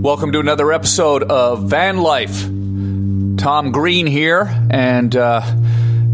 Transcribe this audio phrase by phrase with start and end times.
[0.00, 2.40] Welcome to another episode of Van Life.
[3.36, 5.42] Tom Green here, and uh,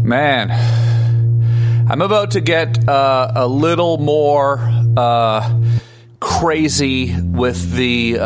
[0.03, 0.51] man,
[1.89, 4.59] I'm about to get uh, a little more
[4.97, 5.57] uh,
[6.19, 8.19] crazy with the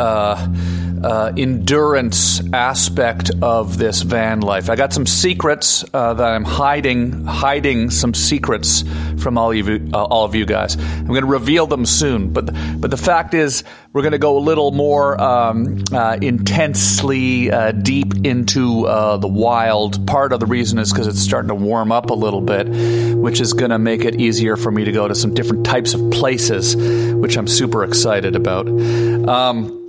[1.04, 4.70] uh, endurance aspect of this van life.
[4.70, 8.84] I got some secrets uh, that I'm hiding, hiding some secrets
[9.18, 10.76] from all of you, uh, all of you guys.
[10.76, 12.46] I'm going to reveal them soon, but
[12.80, 17.72] but the fact is, we're going to go a little more um, uh, intensely uh,
[17.72, 20.06] deep into uh, the wild.
[20.06, 22.68] Part of the reason is because it's starting to warm up a little bit,
[23.16, 25.94] which is going to make it easier for me to go to some different types
[25.94, 28.66] of places, which I'm super excited about.
[28.68, 29.81] Um,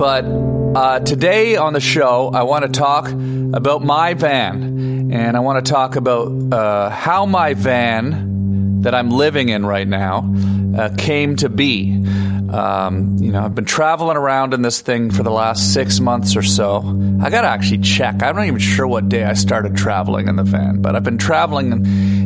[0.00, 5.10] but uh, today on the show, I want to talk about my van.
[5.12, 9.86] And I want to talk about uh, how my van that I'm living in right
[9.86, 10.32] now
[10.74, 12.02] uh, came to be.
[12.50, 16.34] Um, you know, I've been traveling around in this thing for the last six months
[16.34, 16.78] or so.
[17.20, 18.22] I got to actually check.
[18.22, 21.18] I'm not even sure what day I started traveling in the van, but I've been
[21.18, 21.72] traveling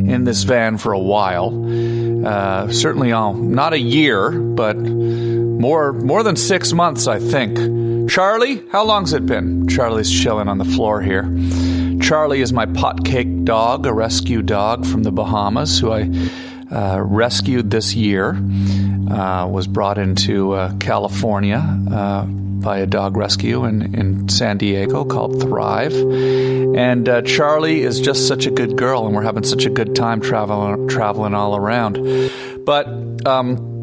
[0.09, 2.25] in, this van for a while.
[2.25, 4.77] Uh, certainly, all, not a year, but
[5.59, 8.09] more more than six months, I think.
[8.09, 9.67] Charlie, how long's it been?
[9.67, 11.23] Charlie's chilling on the floor here.
[12.01, 16.09] Charlie is my potcake dog, a rescue dog from the Bahamas, who I
[16.71, 18.37] uh, rescued this year.
[19.09, 25.05] Uh, was brought into uh, California uh, by a dog rescue in, in San Diego
[25.05, 25.93] called Thrive.
[25.93, 29.95] And uh, Charlie is just such a good girl, and we're having such a good
[29.95, 32.31] time traveling traveling all around.
[32.65, 32.87] But
[33.27, 33.74] um,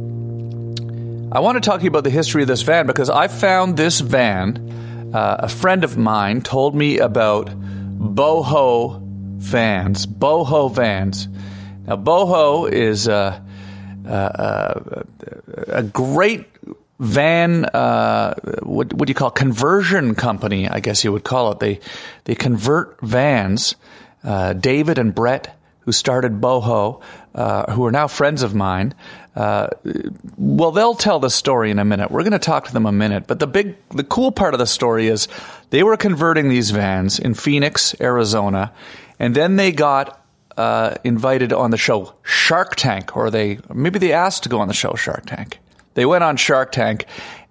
[1.34, 3.75] I want to talk to you about the history of this van because I found
[3.75, 5.10] this van.
[5.15, 10.06] Uh, a friend of mine told me about boho vans.
[10.06, 11.28] Boho vans.
[11.87, 13.43] Now, boho is a,
[14.04, 15.04] a,
[15.69, 16.44] a great
[16.98, 17.64] van.
[17.64, 19.34] Uh, what, what do you call it?
[19.34, 20.69] conversion company?
[20.69, 21.60] I guess you would call it.
[21.60, 21.81] They
[22.25, 23.75] they convert vans.
[24.22, 27.00] Uh, David and Brett, who started boho,
[27.34, 28.94] uh, who are now friends of mine.
[29.34, 29.69] Uh,
[30.37, 32.10] well, they'll tell the story in a minute.
[32.10, 33.26] We're going to talk to them a minute.
[33.26, 35.28] But the big, the cool part of the story is
[35.70, 38.72] they were converting these vans in Phoenix, Arizona,
[39.19, 40.22] and then they got
[40.56, 44.69] uh, invited on the show Shark Tank, or they maybe they asked to go on
[44.69, 45.59] the show Shark Tank.
[45.94, 47.06] They went on Shark Tank,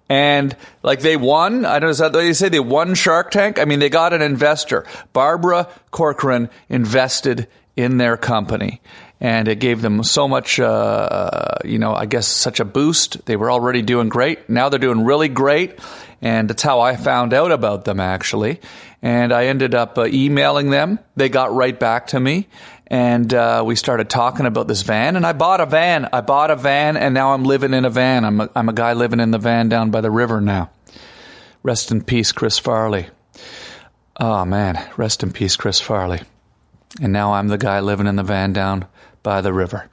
[0.08, 1.64] and like they won.
[1.64, 2.08] I don't know.
[2.10, 3.58] They say they won Shark Tank?
[3.58, 4.86] I mean, they got an investor.
[5.12, 8.80] Barbara Corcoran invested in their company
[9.22, 13.24] and it gave them so much, uh, you know, I guess such a boost.
[13.24, 14.50] They were already doing great.
[14.50, 15.78] Now they're doing really great,
[16.20, 18.60] and that's how I found out about them actually.
[19.00, 20.98] And I ended up uh, emailing them.
[21.14, 22.48] They got right back to me,
[22.88, 25.14] and uh, we started talking about this van.
[25.14, 26.08] And I bought a van.
[26.12, 28.24] I bought a van, and now I'm living in a van.
[28.24, 30.68] I'm a, I'm a guy living in the van down by the river now.
[31.62, 33.06] Rest in peace, Chris Farley.
[34.18, 36.22] Oh man, rest in peace, Chris Farley.
[37.00, 38.86] And now I'm the guy living in the van down
[39.22, 39.88] by the river.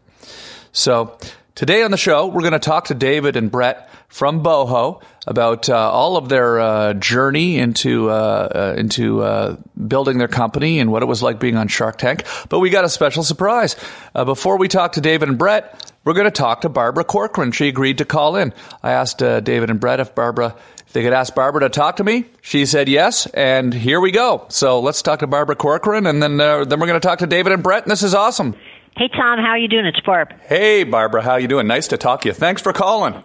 [0.71, 1.17] So
[1.55, 5.69] today on the show, we're going to talk to David and Brett from Boho about
[5.69, 9.55] uh, all of their uh, journey into uh, uh into uh,
[9.87, 12.23] building their company and what it was like being on Shark Tank.
[12.49, 13.75] But we got a special surprise.
[14.13, 17.51] Uh, before we talk to David and Brett, we're going to talk to Barbara Corcoran.
[17.51, 18.53] She agreed to call in.
[18.81, 20.55] I asked David and Brett if Barbara
[20.87, 22.25] if they could ask Barbara to talk to me.
[22.41, 24.47] She said yes, and here we go.
[24.49, 27.53] So let's talk to Barbara Corcoran, and then then we're going to talk to David
[27.53, 28.55] and Brett, and this is awesome.
[28.97, 29.85] Hey Tom, how are you doing?
[29.85, 30.33] It's Barb.
[30.47, 31.67] Hey Barbara, how are you doing?
[31.67, 32.33] Nice to talk to you.
[32.33, 33.23] Thanks for calling.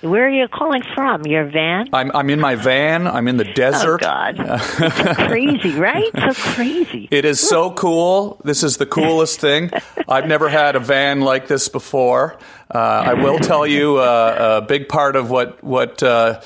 [0.00, 1.24] Where are you calling from?
[1.26, 1.88] Your van?
[1.92, 3.06] I'm I'm in my van.
[3.06, 4.02] I'm in the desert.
[4.02, 6.10] Oh God, it's crazy, right?
[6.14, 7.08] So crazy.
[7.10, 8.40] It is so cool.
[8.42, 9.70] This is the coolest thing.
[10.08, 12.36] I've never had a van like this before.
[12.74, 16.02] Uh, I will tell you uh, a big part of what what.
[16.02, 16.40] Uh,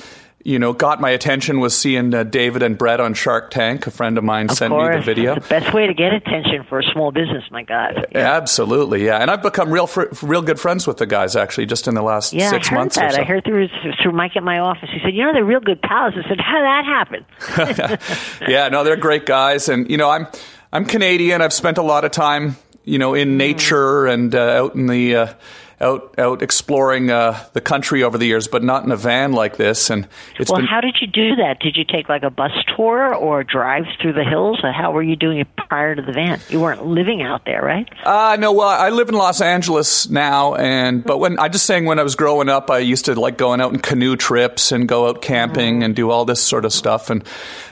[0.47, 3.85] you know, got my attention was seeing uh, David and Brett on Shark Tank.
[3.89, 4.95] A friend of mine of sent course.
[4.95, 5.35] me the video.
[5.35, 8.07] It's the best way to get attention for a small business, my God.
[8.13, 8.37] Yeah.
[8.37, 9.19] Absolutely, yeah.
[9.19, 12.03] And I've become real, fr- real good friends with the guys actually, just in the
[12.03, 12.95] last yeah, six I heard months.
[12.95, 13.15] That.
[13.15, 13.23] So.
[13.23, 13.69] I heard through
[14.01, 14.89] through Mike at my office.
[14.93, 18.69] He said, "You know, they're real good pals." I said, "How did that happen?" yeah,
[18.69, 20.29] no, they're great guys, and you know, I'm
[20.73, 21.43] I'm Canadian.
[21.43, 25.17] I've spent a lot of time you know, in nature and uh, out in the
[25.17, 25.35] uh,
[25.81, 29.57] out out exploring uh, the country over the years, but not in a van like
[29.57, 29.91] this.
[29.91, 30.09] And
[30.39, 31.61] it's well, been how did you do that?
[31.61, 34.61] Did you take like a bus tour or drive through the hills?
[34.63, 36.41] Or how were you doing it prior to the van?
[36.49, 37.89] You weren't living out there, right?
[38.05, 41.85] Uh, no, well, I live in Los Angeles now, and but when I just saying
[41.85, 44.89] when I was growing up, I used to like going out in canoe trips and
[44.89, 47.11] go out camping and do all this sort of stuff.
[47.11, 47.23] And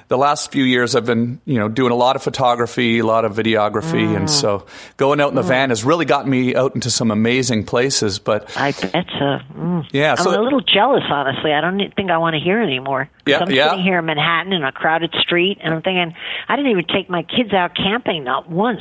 [0.08, 3.24] the last few years, I've been you know doing a lot of photography, a lot
[3.24, 4.66] of videography, and so
[4.96, 8.18] going out in the van has really gotten me out into some amazing places.
[8.18, 9.38] But I bet so.
[9.54, 9.86] Mm.
[9.92, 11.52] Yeah, I'm a little jealous, honestly.
[11.52, 13.08] I don't think I want to hear anymore.
[13.26, 13.70] Yeah, I'm yeah.
[13.70, 16.14] sitting here in Manhattan in a crowded street, and I'm thinking,
[16.48, 18.80] I didn't even take my kids out camping, not once.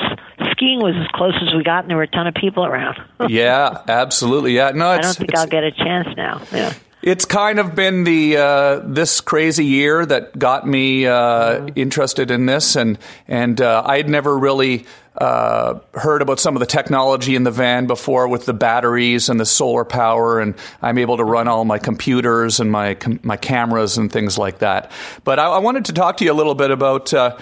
[0.51, 2.97] Skiing was as close as we got, and there were a ton of people around.
[3.29, 4.71] yeah, absolutely, yeah.
[4.71, 6.41] No, I don't think I'll get a chance now.
[6.51, 6.73] Yeah.
[7.03, 12.45] It's kind of been the uh, this crazy year that got me uh, interested in
[12.45, 12.97] this, and
[13.27, 14.85] and uh, I had never really
[15.17, 19.37] uh, heard about some of the technology in the van before with the batteries and
[19.37, 23.35] the solar power, and I'm able to run all my computers and my com- my
[23.35, 24.89] cameras and things like that.
[25.25, 27.13] But I, I wanted to talk to you a little bit about.
[27.13, 27.37] Uh,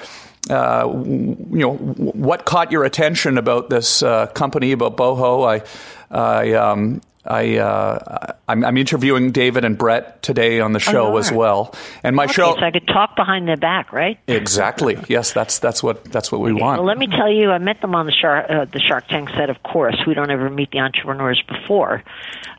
[0.49, 5.47] uh, you know what caught your attention about this uh, company about Boho?
[5.47, 5.61] I,
[6.09, 11.19] I, um, I, uh, I'm, I'm interviewing David and Brett today on the show you
[11.19, 14.17] as well, and my Okay, show so I could talk behind their back, right?
[14.27, 14.97] exactly.
[15.07, 16.79] Yes, that's that's what that's what we want.
[16.79, 19.29] Well, let me tell you, I met them on the Shark, uh, the Shark Tank
[19.29, 19.49] set.
[19.49, 22.03] Of course, we don't ever meet the entrepreneurs before.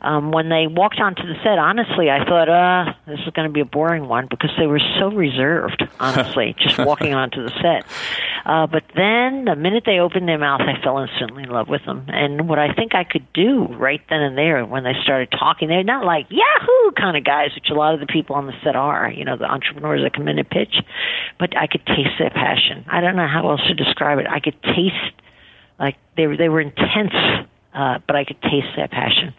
[0.01, 3.53] Um, when they walked onto the set, honestly, I thought, uh, this is going to
[3.53, 5.89] be a boring one because they were so reserved.
[6.01, 7.87] Honestly, just walking onto the set.
[8.45, 11.85] Uh, but then, the minute they opened their mouth, I fell instantly in love with
[11.85, 12.07] them.
[12.09, 15.69] And what I think I could do right then and there, when they started talking,
[15.69, 18.53] they're not like Yahoo kind of guys, which a lot of the people on the
[18.63, 19.11] set are.
[19.11, 20.75] You know, the entrepreneurs that come in and pitch.
[21.39, 22.85] But I could taste their passion.
[22.89, 24.27] I don't know how else to describe it.
[24.29, 25.15] I could taste
[25.79, 27.15] like they were they were intense,
[27.75, 29.35] uh, but I could taste their passion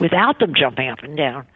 [0.00, 1.46] without them jumping up and down.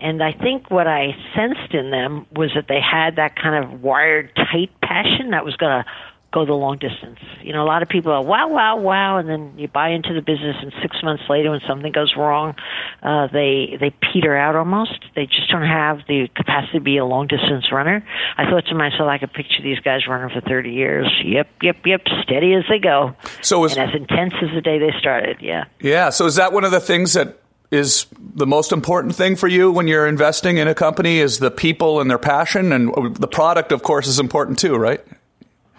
[0.00, 3.82] And I think what I sensed in them was that they had that kind of
[3.82, 5.90] wired, tight passion that was going to
[6.34, 7.20] go the long distance.
[7.42, 10.12] You know, a lot of people are wow, wow, wow, and then you buy into
[10.12, 12.56] the business, and six months later, when something goes wrong,
[13.02, 14.98] uh, they they peter out almost.
[15.14, 18.04] They just don't have the capacity to be a long distance runner.
[18.36, 21.08] I thought to myself, I could picture these guys running for thirty years.
[21.24, 24.78] Yep, yep, yep, steady as they go, So is and as intense as the day
[24.78, 25.38] they started.
[25.40, 25.64] Yeah.
[25.80, 26.10] yeah.
[26.10, 27.38] So is that one of the things that
[27.70, 31.18] is the most important thing for you when you're investing in a company?
[31.20, 35.00] Is the people and their passion, and the product, of course, is important too, right?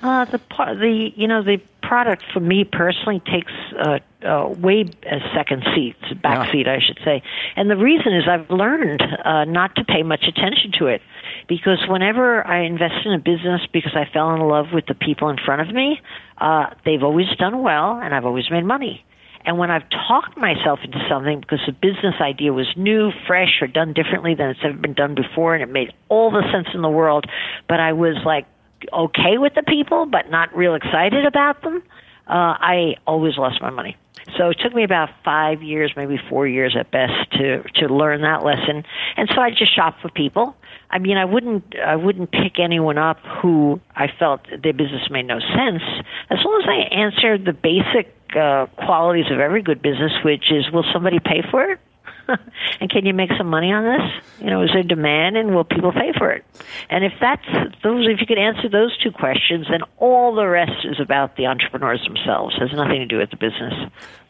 [0.03, 5.19] Uh, the the you know the product for me personally takes uh, uh, way a
[5.35, 6.51] second seat, back Yeah.
[6.51, 7.21] seat, I should say.
[7.55, 11.01] And the reason is I've learned uh, not to pay much attention to it
[11.47, 15.29] because whenever I invest in a business because I fell in love with the people
[15.29, 16.01] in front of me,
[16.39, 19.05] uh, they've always done well and I've always made money.
[19.45, 23.67] And when I've talked myself into something because the business idea was new, fresh, or
[23.67, 26.81] done differently than it's ever been done before, and it made all the sense in
[26.81, 27.25] the world,
[27.69, 28.47] but I was like
[28.93, 31.83] okay with the people, but not real excited about them,
[32.27, 33.97] uh, I always lost my money.
[34.37, 38.21] So it took me about five years, maybe four years at best, to to learn
[38.21, 38.83] that lesson.
[39.17, 40.55] And so I just shop for people.
[40.89, 45.27] I mean, I wouldn't I wouldn't pick anyone up who I felt their business made
[45.27, 45.83] no sense,
[46.29, 50.71] as long as I answered the basic uh, qualities of every good business, which is
[50.71, 51.79] will somebody pay for it?
[52.79, 54.23] and can you make some money on this?
[54.39, 56.45] You know, is there demand and will people pay for it?
[56.89, 57.45] And if that's
[57.83, 61.47] those, if you could answer those two questions, then all the rest is about the
[61.47, 62.55] entrepreneurs themselves.
[62.59, 63.73] Has nothing to do with the business.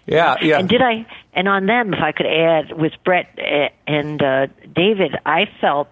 [0.05, 0.59] Yeah, yeah.
[0.59, 1.05] And did I?
[1.33, 5.89] And on them, if I could add with Brett eh, and uh, David, I felt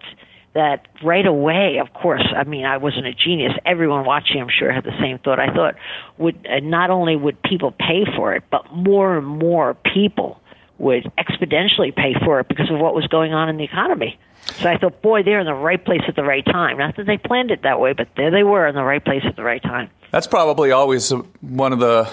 [0.54, 1.78] that right away.
[1.80, 3.52] Of course, I mean, I wasn't a genius.
[3.66, 5.40] Everyone watching, I'm sure, had the same thought.
[5.40, 5.74] I thought
[6.16, 10.40] would uh, not only would people pay for it, but more and more people
[10.78, 14.18] would exponentially pay for it because of what was going on in the economy.
[14.56, 16.78] So I thought, boy, they're in the right place at the right time.
[16.78, 19.22] Not that they planned it that way, but there they were in the right place
[19.24, 19.90] at the right time.
[20.10, 22.08] That's probably always one of the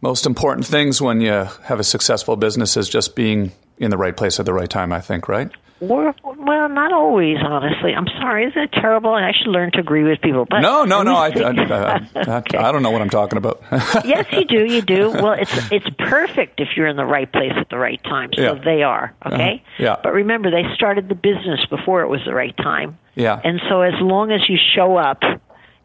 [0.00, 4.16] most important things when you have a successful business is just being in the right
[4.16, 5.50] place at the right time, I think, right?
[5.80, 7.94] Or, well, not always, honestly.
[7.94, 8.44] I'm sorry.
[8.46, 9.16] Isn't it terrible?
[9.16, 10.44] And I should learn to agree with people.
[10.48, 11.14] But No, no, no.
[11.16, 13.62] I, I, I, I, I don't know what I'm talking about.
[14.04, 14.66] yes, you do.
[14.66, 15.10] You do.
[15.10, 18.30] Well, it's it's perfect if you're in the right place at the right time.
[18.34, 18.54] So Yeah.
[18.62, 19.62] they are okay.
[19.64, 19.82] Uh-huh.
[19.82, 19.96] Yeah.
[20.02, 22.98] But remember, they started the business before it was the right time.
[23.14, 23.40] Yeah.
[23.42, 25.22] And so, as long as you show up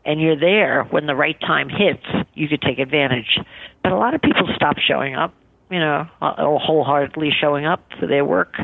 [0.03, 3.39] and you're there when the right time hits, you could take advantage.
[3.81, 5.33] But a lot of people stop showing up.
[5.71, 8.55] You know, wholeheartedly showing up for their work.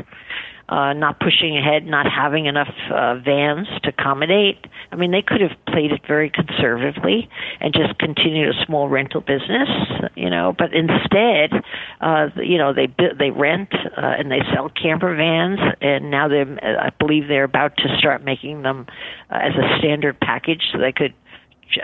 [0.72, 4.66] Uh, not pushing ahead, not having enough uh, vans to accommodate.
[4.92, 9.20] I mean, they could have played it very conservatively and just continued a small rental
[9.20, 9.68] business,
[10.16, 10.56] you know.
[10.58, 11.62] But instead,
[12.00, 12.88] uh, you know, they
[13.20, 17.76] they rent uh, and they sell camper vans, and now they, I believe, they're about
[17.78, 18.88] to start making them
[19.30, 21.14] uh, as a standard package, so they could,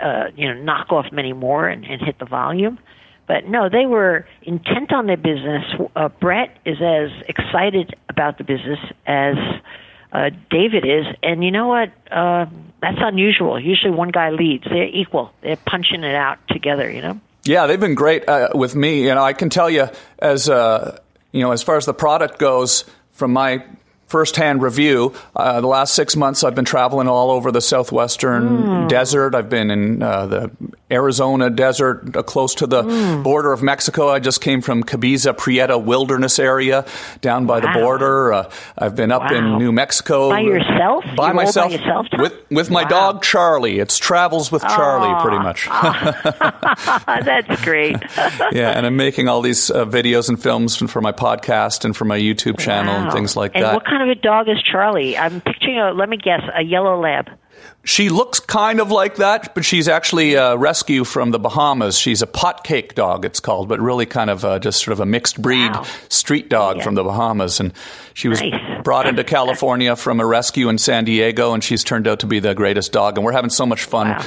[0.02, 2.78] uh, you know, knock off many more and, and hit the volume.
[3.28, 5.62] But no, they were intent on their business.
[5.94, 9.36] Uh, Brett is as excited about the business as
[10.12, 11.92] uh, David is, and you know what?
[12.10, 12.46] Uh,
[12.80, 13.60] that's unusual.
[13.60, 14.64] Usually, one guy leads.
[14.64, 15.30] They're equal.
[15.42, 16.90] They're punching it out together.
[16.90, 17.20] You know.
[17.44, 19.04] Yeah, they've been great uh, with me.
[19.04, 20.98] You know, I can tell you as uh,
[21.30, 23.62] you know, as far as the product goes, from my
[24.08, 25.14] firsthand review.
[25.36, 28.88] Uh, the last six months, I've been traveling all over the southwestern mm.
[28.88, 29.34] desert.
[29.34, 30.50] I've been in uh, the
[30.90, 33.22] Arizona desert, uh, close to the mm.
[33.22, 34.08] border of Mexico.
[34.08, 36.86] I just came from Cabeza Prieta Wilderness area
[37.20, 37.72] down by wow.
[37.72, 38.32] the border.
[38.32, 39.36] Uh, I've been up wow.
[39.36, 41.04] in New Mexico by yourself.
[41.14, 42.88] By You're myself, by yourself with with my wow.
[42.88, 43.78] dog Charlie.
[43.78, 45.22] It's travels with Charlie, oh.
[45.22, 45.66] pretty much.
[47.06, 47.96] That's great.
[48.52, 52.06] yeah, and I'm making all these uh, videos and films for my podcast and for
[52.06, 53.84] my YouTube channel and things like and that.
[53.98, 55.18] Kind of a dog is Charlie?
[55.18, 55.90] I'm picturing a.
[55.90, 57.30] Let me guess, a yellow lab.
[57.82, 61.98] She looks kind of like that, but she's actually a rescue from the Bahamas.
[61.98, 65.06] She's a potcake dog, it's called, but really kind of uh, just sort of a
[65.06, 65.84] mixed breed wow.
[66.10, 66.84] street dog yeah.
[66.84, 67.58] from the Bahamas.
[67.58, 67.72] And
[68.14, 68.84] she was nice.
[68.84, 72.38] brought into California from a rescue in San Diego, and she's turned out to be
[72.38, 73.18] the greatest dog.
[73.18, 74.10] And we're having so much fun.
[74.10, 74.24] Wow.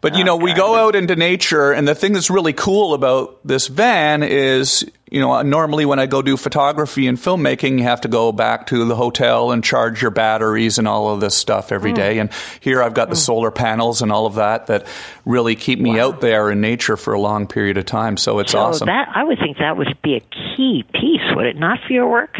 [0.00, 3.44] But you know, we go out into nature, and the thing that's really cool about
[3.44, 8.02] this van is, you know, normally when I go do photography and filmmaking, you have
[8.02, 11.72] to go back to the hotel and charge your batteries and all of this stuff
[11.72, 11.96] every Mm.
[11.96, 12.18] day.
[12.18, 14.86] And here I've got the solar panels and all of that that
[15.24, 18.16] really keep me out there in nature for a long period of time.
[18.16, 18.86] So it's so awesome.
[18.86, 22.08] that I would think that would be a key piece, would it not, for your
[22.08, 22.36] work?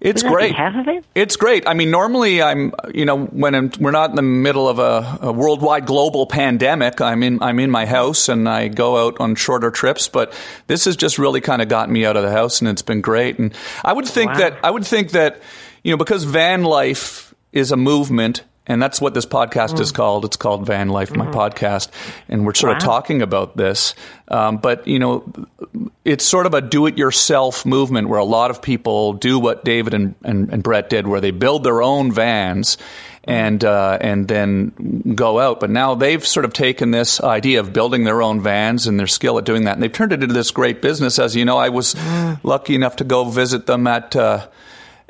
[0.00, 0.96] It's Wouldn't that be great.
[0.98, 1.04] it?
[1.14, 1.68] It's great.
[1.68, 5.18] I mean, normally I'm, you know, when I'm, we're not in the middle of a,
[5.28, 9.36] a worldwide global pandemic, I'm in, I'm in my house and I go out on
[9.36, 10.08] shorter trips.
[10.08, 10.32] But
[10.66, 13.02] this has just really kind of gotten me out of the house, and it's been
[13.02, 13.38] great.
[13.38, 13.52] And
[13.84, 14.38] I would think Wow.
[14.38, 15.40] that I would think that,
[15.82, 18.42] you know, because van life is a movement.
[18.66, 20.24] And that's what this podcast is called.
[20.24, 21.90] It's called Van Life, my podcast,
[22.30, 22.86] and we're sort of Mm.
[22.86, 23.94] Talking about this.
[24.28, 25.22] Um, but you know,
[26.06, 30.14] it's sort of a do-it-yourself movement where a lot of people do what David and,
[30.24, 32.78] and, and Brett did, where they build their own vans
[33.24, 35.60] and uh, and then go out.
[35.60, 39.06] But now they've sort of taken this idea of building their own vans and their
[39.06, 41.18] skill at doing that, and they've turned it into this great business.
[41.18, 41.94] As you know, I was
[42.42, 44.14] lucky enough to go visit them at.
[44.14, 44.46] Uh,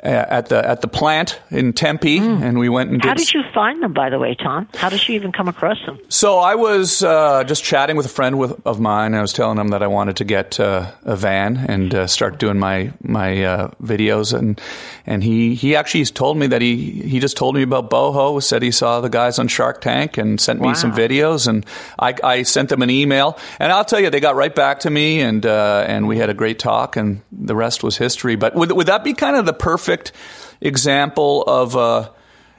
[0.05, 3.43] at the at the plant in Tempe, and we went and Did How did you
[3.53, 4.67] find them, by the way, Tom?
[4.75, 5.99] How did you even come across them?
[6.09, 9.07] so I was uh, just chatting with a friend with, of mine.
[9.07, 12.07] And I was telling him that I wanted to get uh, a van and uh,
[12.07, 14.59] start doing my my uh, videos, and
[15.05, 18.41] and he he actually told me that he he just told me about Boho.
[18.41, 20.73] Said he saw the guys on Shark Tank and sent me Wow.
[20.73, 21.65] some videos, and
[21.99, 24.89] I, I sent them an email, and I'll tell you they got right back to
[24.89, 28.35] me, and uh, and we had a great talk, and the rest was history.
[28.35, 29.94] But would would that be kind of the perfect
[30.61, 32.09] example of uh,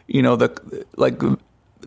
[0.07, 1.21] you know the like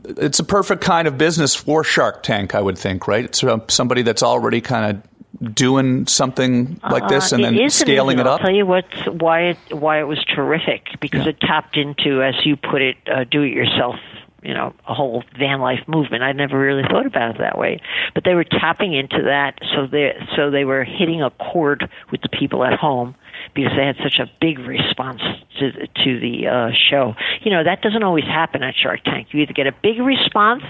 [0.04, 3.26] it's a perfect kind of business for Shark Tank, I would think, right?
[3.26, 7.70] It's uh, somebody that's already kind of doing something like this Uh, and it then
[7.70, 8.42] scaling it I'll up.
[8.42, 12.56] tell you what's why it why it was terrific because it tapped into, as you
[12.56, 13.96] put it, uh, do it yourself.
[14.42, 16.24] You know, a whole van life movement.
[16.24, 17.82] I'd never really thought about it that way,
[18.14, 19.60] but they were tapping into that.
[19.76, 23.16] So they so they were hitting a chord with the people at home
[23.54, 25.22] because they had such a big response
[25.60, 25.72] to
[26.04, 27.16] to the uh, show.
[27.42, 29.28] You know, that doesn't always happen at Shark Tank.
[29.32, 30.64] You either get a big response,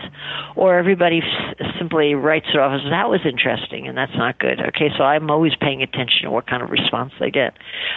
[0.55, 4.59] or everybody s- simply writes it off as that was interesting, and that's not good.
[4.59, 7.53] Okay, so I'm always paying attention to what kind of response they get.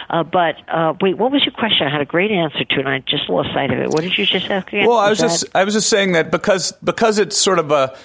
[0.09, 1.87] Uh, but uh, wait, what was your question?
[1.87, 3.89] I had a great answer to it, and I just lost sight of it.
[3.89, 4.87] What did you just ask again?
[4.87, 7.71] Well, I was that- just I was just saying that because because it's sort of
[7.71, 7.95] a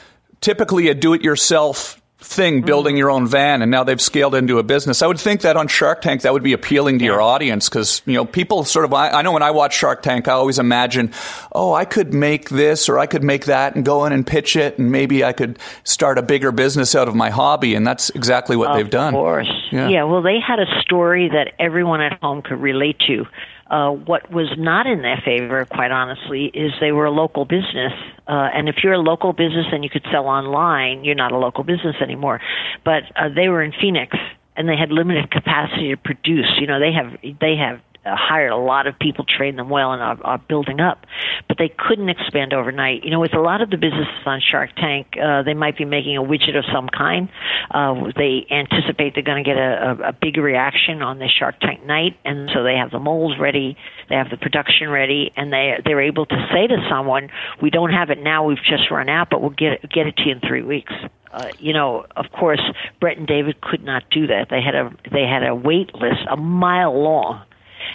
[0.40, 2.98] typically a do-it-yourself thing, building Mm-hmm.
[2.98, 5.02] your own van, and now they've scaled into a business.
[5.02, 8.02] I would think that on Shark Tank that would be appealing to your audience because
[8.06, 8.92] you know people sort of.
[8.92, 11.12] I, I know when I watch Shark Tank, I always imagine,
[11.52, 14.56] oh, I could make this or I could make that and go in and pitch
[14.56, 18.10] it, and maybe I could start a bigger business out of my hobby, and that's
[18.10, 19.14] exactly what they've done.
[19.14, 19.52] Of course.
[19.70, 20.04] Yeah.
[20.04, 23.26] well, they had a story that everyone at home could relate to.
[23.70, 27.92] Uh, what was not in their favor, quite honestly, is they were a local business.
[28.26, 31.36] Uh, and if you're a local business and you could sell online, you're not a
[31.36, 32.40] local business anymore.
[32.84, 34.16] But uh, they were in Phoenix
[34.56, 36.50] and they had limited capacity to produce.
[36.60, 37.80] You know, they have they have
[38.16, 41.06] hired a lot of people, trained them well, and are, are building up.
[41.48, 43.04] But they couldn't expand overnight.
[43.04, 45.84] You know, with a lot of the businesses on Shark Tank, uh, they might be
[45.84, 47.28] making a widget of some kind.
[47.70, 51.60] Uh, they anticipate they're going to get a, a, a big reaction on the Shark
[51.60, 53.76] Tank night, and so they have the molds ready,
[54.08, 57.30] they have the production ready, and they they're able to say to someone,
[57.62, 58.44] "We don't have it now.
[58.44, 60.92] We've just run out, but we'll get get it to you in three weeks."
[61.32, 62.62] Uh, you know, of course,
[63.00, 64.48] Brett and David could not do that.
[64.50, 67.42] They had a they had a wait list a mile long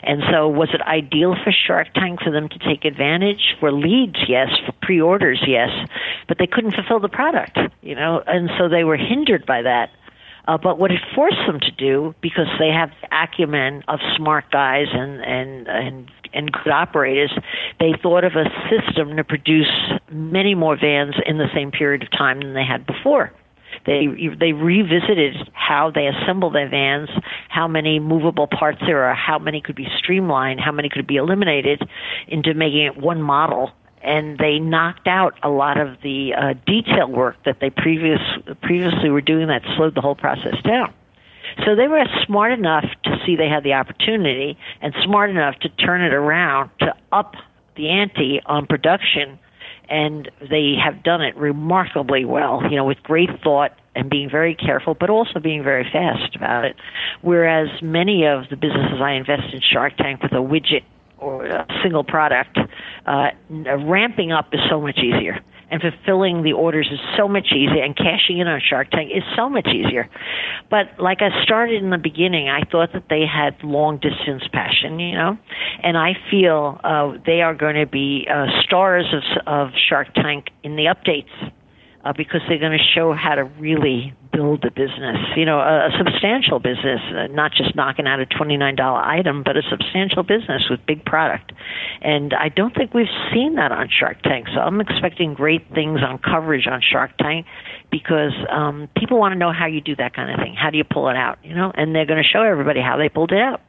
[0.04, 3.56] and so, was it ideal for Shark Tank for them to take advantage?
[3.60, 4.50] For leads, yes.
[4.66, 5.70] For pre orders, yes.
[6.28, 9.90] But they couldn't fulfill the product, you know, and so they were hindered by that.
[10.46, 14.52] Uh, but what it forced them to do, because they have the acumen of smart
[14.52, 17.32] guys and, and, and, and good operators,
[17.80, 19.72] they thought of a system to produce
[20.12, 23.32] many more vans in the same period of time than they had before.
[23.86, 24.08] They
[24.40, 27.10] they revisited how they assemble their vans,
[27.50, 31.18] how many movable parts there are, how many could be streamlined, how many could be
[31.18, 31.82] eliminated,
[32.28, 33.72] into making it one model.
[34.02, 38.20] And they knocked out a lot of the uh, detail work that they previous
[38.62, 40.94] previously were doing that slowed the whole process down.
[41.66, 45.70] So they were smart enough to see they had the opportunity and smart enough to
[45.70, 47.36] turn it around to up
[47.76, 49.40] the ante on production
[49.90, 54.56] and they have done it remarkably well, you know, with great thought and being very
[54.56, 56.76] careful, but also being very fast about it.
[57.22, 60.84] Whereas many of the businesses I invest in Shark Tank with a widget
[61.20, 62.58] or a single product,
[63.06, 67.84] uh, ramping up is so much easier and fulfilling the orders is so much easier
[67.84, 70.10] and cashing in on Shark Tank is so much easier.
[70.70, 75.00] But like I started in the beginning, I thought that they had long distance passion,
[75.00, 75.38] you know,
[75.82, 80.48] and I feel uh, they are going to be uh, stars of, of Shark Tank
[80.64, 81.52] in the updates
[82.04, 85.88] uh, because they're going to show how to really build a business, you know, a,
[85.88, 90.64] a substantial business, uh, not just knocking out a $29 item, but a substantial business
[90.70, 91.54] with big product.
[92.02, 94.48] And I don't think we've seen that on Shark Tank.
[94.54, 97.46] So I'm expecting great things on coverage on Shark Tank
[97.90, 100.56] because um, people want to know how you do that kind of thing.
[100.56, 101.72] How do you pull it out, you know?
[101.74, 103.62] And they're going to show everybody how they pulled it out.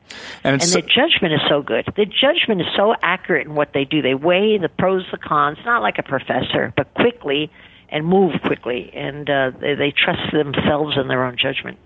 [0.43, 1.85] And, and their judgment is so good.
[1.95, 4.03] Their judgment is so accurate in what they do.
[4.03, 7.51] They weigh the pros, the cons, not like a professor, but quickly
[7.95, 11.79] and move quickly, and uh, they, they trust themselves and their own judgment.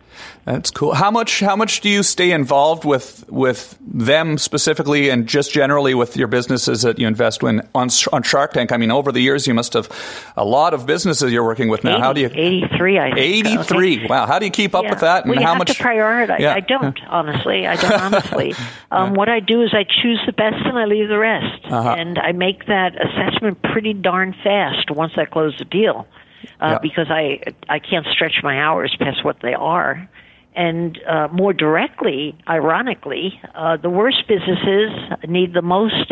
[0.45, 0.95] That's cool.
[0.95, 5.95] How much how much do you stay involved with with them specifically, and just generally
[5.95, 8.73] with your businesses that you invest in on on Shark Tank?
[8.73, 9.91] I mean, over the years, you must have
[10.37, 11.97] a lot of businesses you're working with now.
[11.97, 12.31] 80, how do you?
[12.33, 12.99] Eighty three.
[12.99, 14.07] I eighty three.
[14.07, 14.27] Wow.
[14.27, 14.91] How do you keep up yeah.
[14.91, 15.25] with that?
[15.25, 15.77] And well, how have much?
[15.77, 16.41] to prioritize.
[16.41, 16.55] Yeah.
[16.55, 17.67] I don't honestly.
[17.67, 18.55] I don't honestly.
[18.91, 21.97] Um, what I do is I choose the best and I leave the rest, uh-huh.
[21.99, 26.07] and I make that assessment pretty darn fast once I close the deal
[26.61, 26.79] uh, yeah.
[26.83, 30.09] because I I can't stretch my hours past what they are.
[30.55, 34.91] And uh, more directly, ironically, uh, the worst businesses
[35.29, 36.11] need the most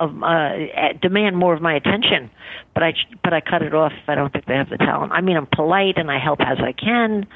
[0.00, 2.30] of uh, demand more of my attention,
[2.74, 5.12] but I but I cut it off if I don't think they have the talent.
[5.12, 7.26] I mean, I'm polite and I help as I can,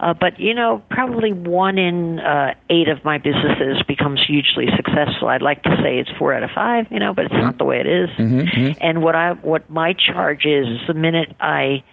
[0.00, 5.28] uh, but you know, probably one in uh, eight of my businesses becomes hugely successful.
[5.28, 7.64] I'd like to say it's four out of five, you know, but it's not the
[7.64, 8.10] way it is.
[8.10, 8.78] Mm-hmm, mm-hmm.
[8.80, 11.84] And what I what my charge is, is the minute I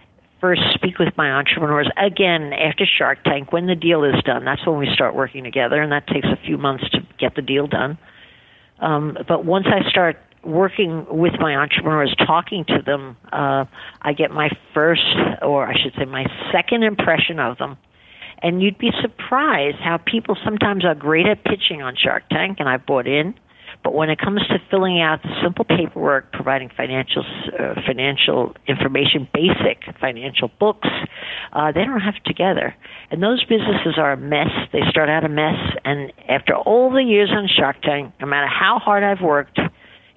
[0.41, 4.45] first speak with my entrepreneurs again after Shark Tank when the deal is done.
[4.45, 7.41] That's when we start working together, and that takes a few months to get the
[7.41, 7.97] deal done.
[8.79, 13.65] Um, but once I start working with my entrepreneurs, talking to them, uh,
[14.01, 15.01] I get my first,
[15.41, 17.77] or I should say, my second impression of them.
[18.41, 22.69] And you'd be surprised how people sometimes are great at pitching on Shark Tank, and
[22.69, 23.33] I've bought in.
[23.85, 29.29] But when it comes to filling out the simple paperwork, providing financial uh, financial information,
[29.31, 30.89] basic financial books,
[31.53, 32.75] uh, they don't have it together.
[33.11, 34.49] And those businesses are a mess.
[34.73, 38.47] They start out a mess, and after all the years on Shark Tank, no matter
[38.47, 39.59] how hard I've worked,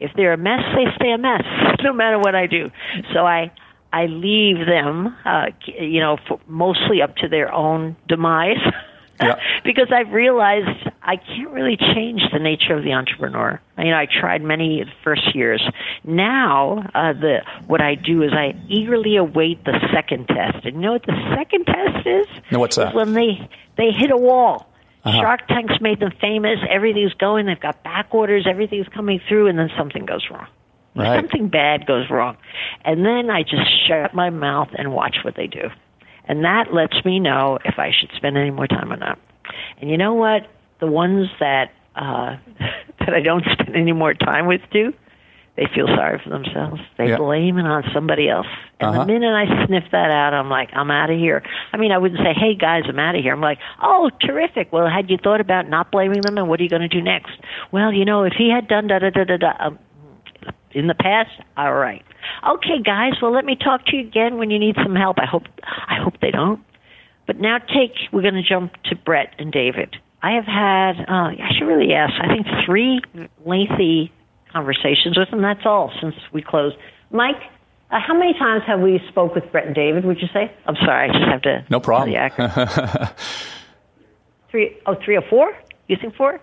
[0.00, 1.44] if they're a mess, they stay a mess,
[1.82, 2.70] no matter what I do.
[3.12, 3.52] So I
[3.92, 8.56] I leave them, uh, you know, mostly up to their own demise.
[9.20, 9.40] yeah.
[9.64, 10.68] because I've realized
[11.02, 13.60] I can't really change the nature of the entrepreneur.
[13.78, 15.62] You know, I tried many first years.
[16.04, 20.64] Now, uh, the what I do is I eagerly await the second test.
[20.64, 22.26] And you know what the second test is?
[22.50, 22.88] No, what's that?
[22.88, 24.66] Is when they they hit a wall.
[25.04, 25.20] Uh-huh.
[25.20, 26.58] Shark Tank's made them famous.
[26.68, 27.46] Everything's going.
[27.46, 28.46] They've got back orders.
[28.48, 30.48] Everything's coming through, and then something goes wrong.
[30.96, 31.16] Right.
[31.16, 32.36] Something bad goes wrong,
[32.84, 35.70] and then I just shut my mouth and watch what they do
[36.28, 39.18] and that lets me know if I should spend any more time or not.
[39.80, 40.46] And you know what?
[40.80, 42.36] The ones that uh,
[43.00, 44.92] that I don't spend any more time with do,
[45.56, 46.80] they feel sorry for themselves.
[46.96, 47.16] They Yeah.
[47.16, 48.46] blame it on somebody else.
[48.78, 49.00] And Uh-huh.
[49.00, 51.42] the minute I sniff that out, I'm like, I'm out of here.
[51.72, 53.32] I mean, I wouldn't say, hey guys, I'm out of here.
[53.32, 54.72] I'm like, oh, terrific.
[54.72, 57.02] Well, had you thought about not blaming them, and what are you going to do
[57.02, 57.32] next?
[57.72, 59.52] Well, you know, if he had done da da da da da.
[59.58, 59.78] Um,
[60.72, 62.04] in the past, all right.
[62.46, 63.12] Okay, guys.
[63.20, 65.18] Well, let me talk to you again when you need some help.
[65.18, 66.60] I hope I hope they don't.
[67.26, 67.92] But now take.
[68.12, 69.96] We're going to jump to Brett and David.
[70.22, 71.00] I have had.
[71.08, 72.14] Uh, I should really ask.
[72.20, 73.00] I think three
[73.44, 74.12] lengthy
[74.52, 75.42] conversations with them.
[75.42, 76.76] That's all since we closed.
[77.10, 77.40] Mike,
[77.90, 80.04] uh, how many times have we spoke with Brett and David?
[80.04, 80.52] Would you say?
[80.66, 81.10] I'm sorry.
[81.10, 81.64] I just have to.
[81.70, 82.10] No problem.
[82.12, 83.14] tell the accurate.
[84.50, 84.76] three.
[84.86, 85.56] Oh, three or four?
[85.86, 86.40] You think four?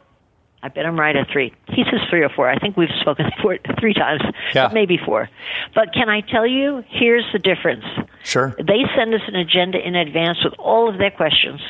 [0.65, 1.54] I bet I'm right at three.
[1.67, 2.49] He says three or four.
[2.49, 4.21] I think we've spoken four, three times,
[4.56, 4.71] Yeah.
[4.73, 5.30] maybe four.
[5.75, 6.84] But can I tell you?
[6.89, 7.86] Here's the difference.
[8.23, 8.56] Sure.
[8.58, 11.62] They send us an agenda in advance with all of their questions,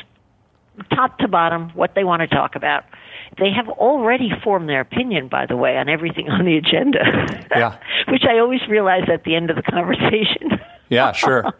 [0.94, 2.84] top to bottom, what they want to talk about.
[3.38, 7.04] They have already formed their opinion, by the way, on everything on the agenda.
[7.50, 7.76] Yeah.
[8.08, 10.58] Which I always realize at the end of the conversation.
[10.88, 11.52] Yeah, sure.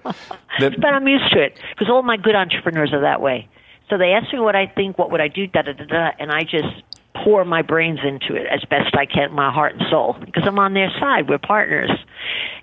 [0.59, 3.47] The- but I'm used to it because all my good entrepreneurs are that way.
[3.91, 6.11] So they ask me what I think, what would I do, da da da da,
[6.19, 6.83] and I just
[7.25, 10.59] pour my brains into it as best I can, my heart and soul, because I'm
[10.59, 11.29] on their side.
[11.29, 11.91] We're partners.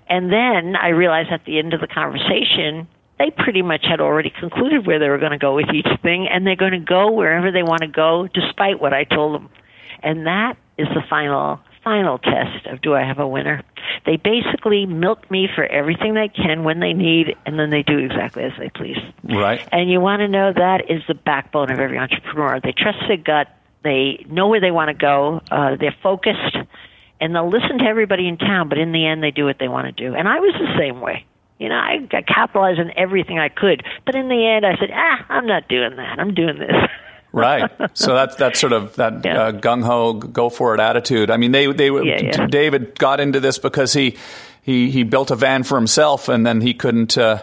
[0.08, 2.86] And then I realized at the end of the conversation,
[3.18, 6.28] they pretty much had already concluded where they were going to go with each thing,
[6.28, 9.48] and they're going to go wherever they want to go, despite what I told them.
[10.02, 13.62] And that is the final final test of do I have a winner.
[14.06, 17.98] They basically milk me for everything they can when they need, and then they do
[17.98, 18.96] exactly as they please.
[19.22, 19.66] right.
[19.70, 22.58] And you want to know that is the backbone of every entrepreneur.
[22.60, 23.48] They trust their gut.
[23.84, 25.40] They know where they want to go.
[25.50, 26.56] Uh, they're focused,
[27.20, 28.68] and they'll listen to everybody in town.
[28.68, 30.14] But in the end, they do what they want to do.
[30.14, 31.26] And I was the same way.
[31.58, 33.84] You know, I, I capitalized on everything I could.
[34.04, 36.18] But in the end, I said, ah, I'm not doing that.
[36.18, 36.72] I'm doing this.
[37.36, 37.68] Right.
[37.94, 39.36] So that's that's sort of that Yeah.
[39.46, 41.32] uh, gung ho, go for it attitude.
[41.32, 42.46] I mean, they they Yeah, yeah.
[42.46, 44.16] David got into this because he
[44.62, 47.18] he he built a van for himself, and then he couldn't.
[47.18, 47.42] Uh,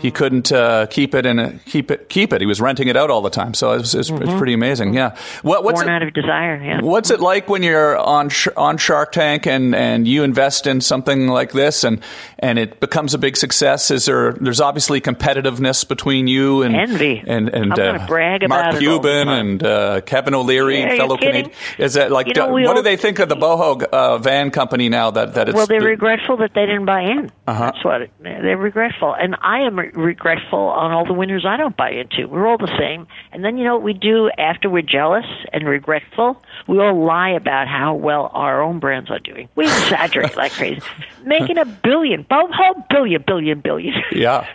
[0.00, 2.40] he couldn't uh, keep it and keep it keep it.
[2.40, 4.94] He was renting it out all the time, so it's, it's, it's pretty amazing.
[4.94, 5.16] Yeah.
[5.42, 6.62] What, what's Born it, out of desire.
[6.62, 6.80] Yeah.
[6.80, 11.28] What's it like when you're on on Shark Tank and, and you invest in something
[11.28, 12.02] like this and
[12.38, 13.90] and it becomes a big success?
[13.90, 17.22] Is there there's obviously competitiveness between you and Envy.
[17.26, 21.16] and and uh, brag Mark about it all Cuban and uh, Kevin O'Leary, Yeah, fellow?
[21.16, 21.50] Canadian.
[21.78, 24.88] Is that like You know, what do they think of the boho uh, van company
[24.88, 27.30] now that that it's well, they're regretful that they didn't buy in.
[27.46, 27.64] Uh-huh.
[27.72, 31.56] That's what it, they're regretful, and I am re- regretful on all the winners I
[31.56, 32.26] don't buy into.
[32.28, 35.66] We're all the same, and then you know what we do after we're jealous and
[35.66, 36.42] regretful?
[36.66, 39.48] We all lie about how well our own brands are doing.
[39.54, 40.80] We exaggerate like crazy,
[41.24, 43.94] making a billion, whole billion, billion, billion.
[44.12, 44.46] yeah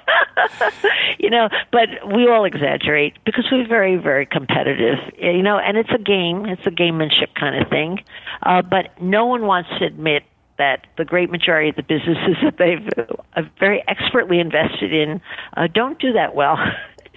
[1.19, 5.91] you know, but we all exaggerate because we're very, very competitive, you know, and it's
[5.93, 8.03] a game, it's a gamemanship kind of thing.
[8.41, 10.23] Uh, but no one wants to admit
[10.63, 12.88] that the great majority of the businesses that they've
[13.36, 15.21] uh, very expertly invested in
[15.58, 16.58] uh, don't do that well.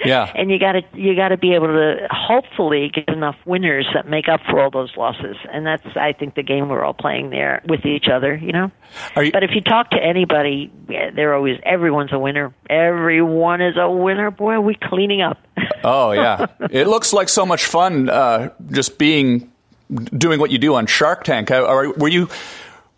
[0.05, 0.31] Yeah.
[0.35, 4.07] and you got to you got to be able to hopefully get enough winners that
[4.07, 7.31] make up for all those losses, and that's I think the game we're all playing
[7.31, 8.71] there with each other, you know.
[9.17, 12.53] You- but if you talk to anybody, they're always everyone's a winner.
[12.69, 14.31] Everyone is a winner.
[14.31, 15.39] Boy, are we cleaning up.
[15.83, 18.11] Oh yeah, it looks like so much fun.
[18.11, 19.51] Uh, just being
[19.91, 21.51] doing what you do on Shark Tank.
[21.51, 22.29] Are, were you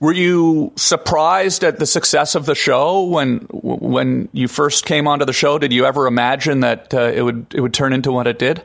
[0.00, 5.24] were you surprised at the success of the show when when you first came onto
[5.24, 5.58] the show?
[5.58, 8.62] Did you ever imagine that uh, it would it would turn into what it did?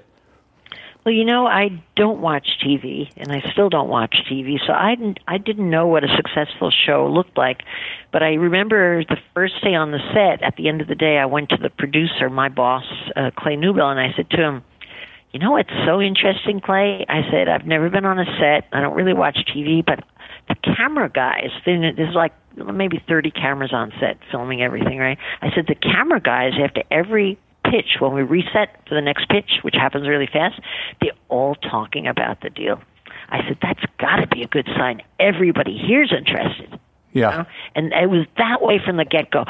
[1.05, 4.95] Well, you know, I don't watch TV, and I still don't watch TV, so I
[4.95, 7.63] didn't, I didn't know what a successful show looked like.
[8.13, 10.41] But I remember the first day on the set.
[10.41, 12.85] At the end of the day, I went to the producer, my boss,
[13.17, 14.63] uh, Clay Newbill, and I said to him,
[15.33, 18.67] "You know what's so interesting, Clay?" I said, "I've never been on a set.
[18.71, 20.05] I don't really watch TV, but
[20.47, 21.49] the camera guys.
[21.65, 26.53] There's like maybe 30 cameras on set filming everything, right?" I said, "The camera guys
[26.61, 30.59] after every." pitch when we reset for the next pitch, which happens really fast,
[30.99, 32.81] they're all talking about the deal.
[33.29, 35.01] I said, that's got to be a good sign.
[35.17, 36.77] Everybody here's interested.
[37.13, 37.31] Yeah.
[37.31, 37.45] You know?
[37.75, 39.45] And it was that way from the get go.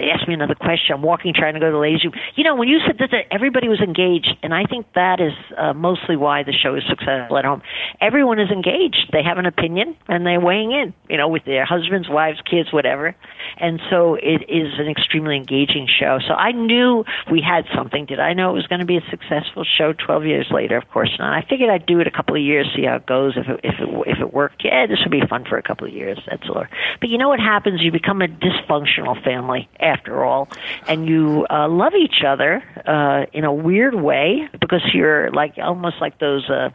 [0.00, 0.94] They asked me another question.
[0.94, 2.14] I'm walking, trying to go to the ladies' room.
[2.34, 5.74] You know, when you said that, everybody was engaged, and I think that is uh,
[5.74, 7.60] mostly why the show is successful at home.
[8.00, 9.10] Everyone is engaged.
[9.12, 10.94] They have an opinion, and they're weighing in.
[11.08, 13.14] You know, with their husbands, wives, kids, whatever.
[13.58, 16.18] And so it is an extremely engaging show.
[16.26, 18.06] So I knew we had something.
[18.06, 19.92] Did I know it was going to be a successful show?
[19.92, 21.32] Twelve years later, of course not.
[21.32, 23.36] I figured I'd do it a couple of years, see how it goes.
[23.36, 25.86] If it if it if it worked, yeah, this would be fun for a couple
[25.86, 26.18] of years.
[26.28, 26.64] That's all.
[27.00, 27.80] But you know what happens?
[27.82, 30.48] You become a dysfunctional family after all,
[30.86, 35.96] and you uh, love each other uh, in a weird way because you're like almost
[36.00, 36.48] like those.
[36.48, 36.70] Uh,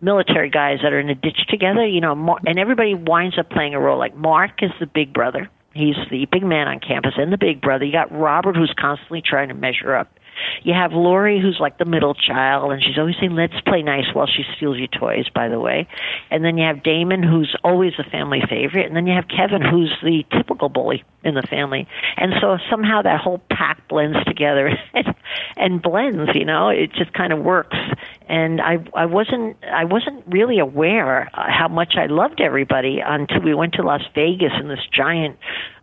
[0.00, 3.74] military guys that are in a ditch together, you know, and everybody winds up playing
[3.74, 3.98] a role.
[3.98, 5.50] Like Mark is the big brother.
[5.74, 7.84] He's the big man on campus and the big brother.
[7.84, 10.08] You got Robert who's constantly trying to measure up.
[10.62, 14.12] You have Lori, who's like the middle child, and she's always saying, "Let's play nice,"
[14.12, 15.28] while she steals your toys.
[15.34, 15.86] By the way,
[16.30, 19.62] and then you have Damon, who's always a family favorite, and then you have Kevin,
[19.62, 21.86] who's the typical bully in the family.
[22.16, 24.70] And so somehow that whole pack blends together
[25.56, 26.30] and, blends.
[26.34, 27.76] You know, it just kind of works.
[28.28, 33.40] And I I wasn't I wasn't really aware uh, how much I loved everybody until
[33.40, 35.38] we went to Las Vegas in this giant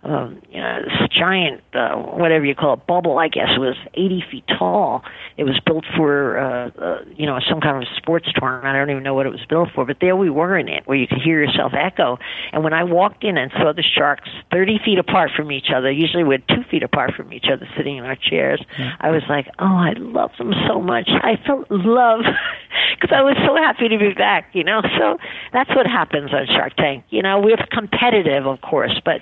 [0.05, 4.23] um, you know, this giant, uh, whatever you call it, bubble, I guess, was 80
[4.29, 5.03] feet tall.
[5.35, 8.67] It was built for, uh, uh, you know, some kind of sports tournament.
[8.67, 10.83] I don't even know what it was built for, but there we were in it,
[10.85, 12.19] where you could hear yourself echo.
[12.53, 15.91] And when I walked in and saw the sharks 30 feet apart from each other,
[15.91, 18.63] usually we're two feet apart from each other sitting in our chairs,
[18.99, 21.09] I was like, oh, I love them so much.
[21.09, 22.21] I felt love
[22.93, 24.81] because I was so happy to be back, you know.
[24.99, 25.17] So
[25.51, 27.05] that's what happens on Shark Tank.
[27.09, 29.21] You know, we're competitive, of course, but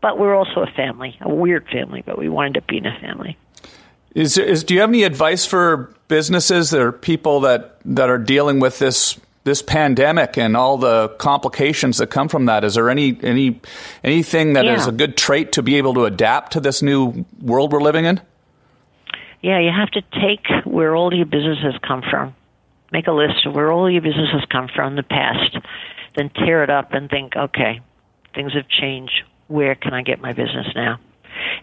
[0.00, 3.36] but we're also a family, a weird family, but we wind up being a family.
[4.14, 8.60] Is, is do you have any advice for businesses or people that, that are dealing
[8.60, 12.62] with this this pandemic and all the complications that come from that?
[12.64, 13.60] Is there any any
[14.04, 14.74] anything that yeah.
[14.74, 18.04] is a good trait to be able to adapt to this new world we're living
[18.04, 18.20] in?
[19.40, 22.34] Yeah, you have to take where all your businesses come from.
[22.92, 25.56] Make a list of where all your businesses come from in the past,
[26.16, 27.80] then tear it up and think, okay,
[28.34, 30.98] things have changed where can I get my business now?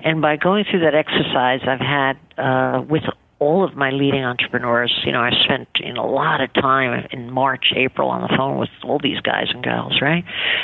[0.04, 3.04] And by going through that exercise, I've had uh, with
[3.40, 7.30] all of my leading entrepreneurs, you know, I spent in a lot of time in
[7.32, 10.24] March, April on the phone with all these guys and gals, right?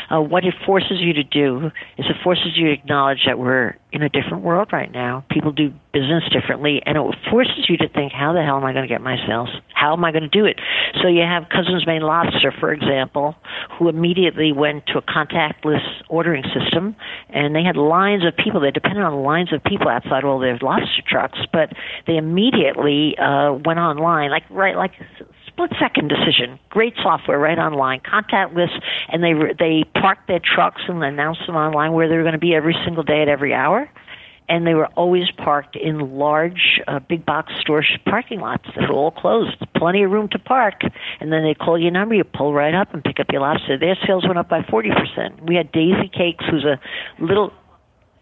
[0.10, 3.78] Uh, what it forces you to do is it forces you to acknowledge that we're
[3.92, 5.24] in a different world right now.
[5.30, 8.74] People do business differently, and it forces you to think, how the hell am I
[8.74, 9.50] going to get my sales?
[9.76, 10.60] How am I going to do it?
[11.02, 13.36] So you have Cousins Maine Lobster, for example,
[13.78, 16.96] who immediately went to a contactless ordering system,
[17.30, 18.62] and they had lines of people.
[18.62, 21.70] They depended on lines of people outside all their lobster trucks, but
[22.08, 24.92] they immediately uh, went online, like right, like
[25.48, 26.60] split second decision.
[26.70, 28.72] Great software right online, contactless,
[29.10, 32.40] and they they parked their trucks and announced them online where they were going to
[32.40, 33.90] be every single day at every hour.
[34.50, 38.94] And they were always parked in large, uh, big box store parking lots that were
[38.94, 39.56] all closed.
[39.74, 40.82] Plenty of room to park.
[41.22, 43.80] And then they call your number, you pull right up and pick up your lobster.
[43.80, 45.48] Their sales went up by 40%.
[45.48, 46.78] We had Daisy Cakes, who's a
[47.24, 47.54] little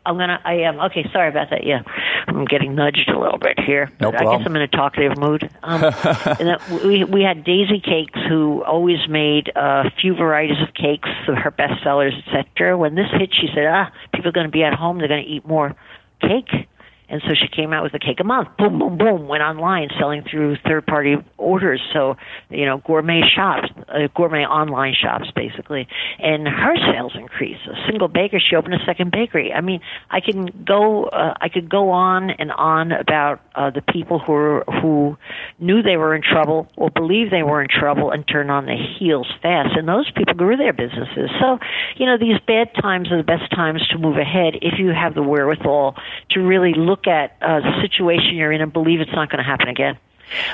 [0.05, 0.39] I'm gonna.
[0.43, 1.05] I am okay.
[1.13, 1.63] Sorry about that.
[1.63, 1.83] Yeah,
[2.27, 3.91] I'm getting nudged a little bit here.
[3.99, 4.35] No problem.
[4.35, 5.49] I guess I'm in a talkative mood.
[5.61, 5.83] Um,
[6.39, 11.51] and we we had Daisy Cakes, who always made a few varieties of cakes, her
[11.51, 12.77] best sellers, etc.
[12.77, 14.97] When this hit, she said, "Ah, people are going to be at home.
[14.97, 15.75] They're going to eat more
[16.19, 16.67] cake."
[17.11, 18.47] And so she came out with a cake a month.
[18.57, 19.27] Boom, boom, boom.
[19.27, 21.81] Went online selling through third party orders.
[21.93, 22.15] So,
[22.49, 25.89] you know, gourmet shops, uh, gourmet online shops, basically.
[26.19, 27.67] And her sales increased.
[27.67, 29.51] A single baker, she opened a second bakery.
[29.51, 33.81] I mean, I can go, uh, I could go on and on about uh, the
[33.81, 35.17] people who were, who
[35.59, 38.79] knew they were in trouble or believed they were in trouble and turned on their
[38.97, 39.75] heels fast.
[39.75, 41.29] And those people grew their businesses.
[41.41, 41.59] So,
[41.97, 45.13] you know, these bad times are the best times to move ahead if you have
[45.13, 45.95] the wherewithal
[46.29, 49.43] to really look look at uh, the situation you're in and believe it's not going
[49.43, 49.97] to happen again.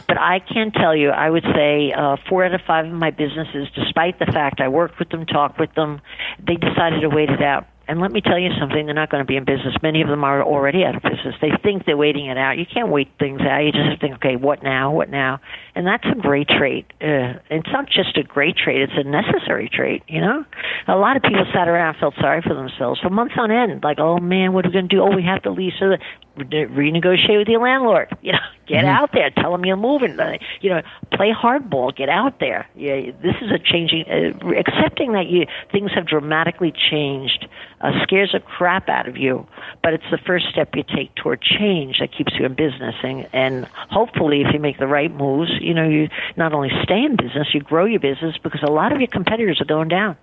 [0.08, 3.12] But I can tell you, I would say uh, four out of five of my
[3.12, 6.02] businesses, despite the fact I worked with them, talked with them,
[6.44, 7.68] they decided to wait it out.
[7.88, 9.76] And let me tell you something, they're not going to be in business.
[9.82, 11.36] Many of them are already out of business.
[11.42, 12.58] They think they're waiting it out.
[12.58, 13.60] You can't wait things out.
[13.60, 14.92] You just think, okay, what now?
[14.92, 15.40] What now?
[15.74, 16.86] And that's a great trait.
[17.00, 20.44] Uh, it's not just a great trait, it's a necessary trait, you know?
[20.88, 23.84] A lot of people sat around and felt sorry for themselves for months on end,
[23.84, 25.02] like, oh man, what are we going to do?
[25.02, 25.74] Oh, we have to lease.
[25.80, 25.96] So
[26.38, 28.16] renegotiate with your landlord.
[28.28, 28.88] You know, get mm-hmm.
[28.88, 29.30] out there.
[29.30, 30.20] Tell them you're moving.
[30.20, 31.96] Uh, you know, play hardball.
[31.96, 32.68] Get out there.
[32.76, 34.06] Yeah, this is a changing.
[34.08, 37.48] Uh, accepting that you things have dramatically changed
[37.82, 39.48] uh, scares the crap out of you,
[39.84, 42.96] but it's the first step you take toward change that keeps you in business.
[43.04, 47.04] And, and hopefully, if you make the right moves, you know, you not only stay
[47.04, 50.18] in business, you grow your business because a lot of your competitors are going down.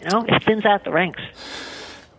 [0.00, 1.22] You know, it thins out the ranks.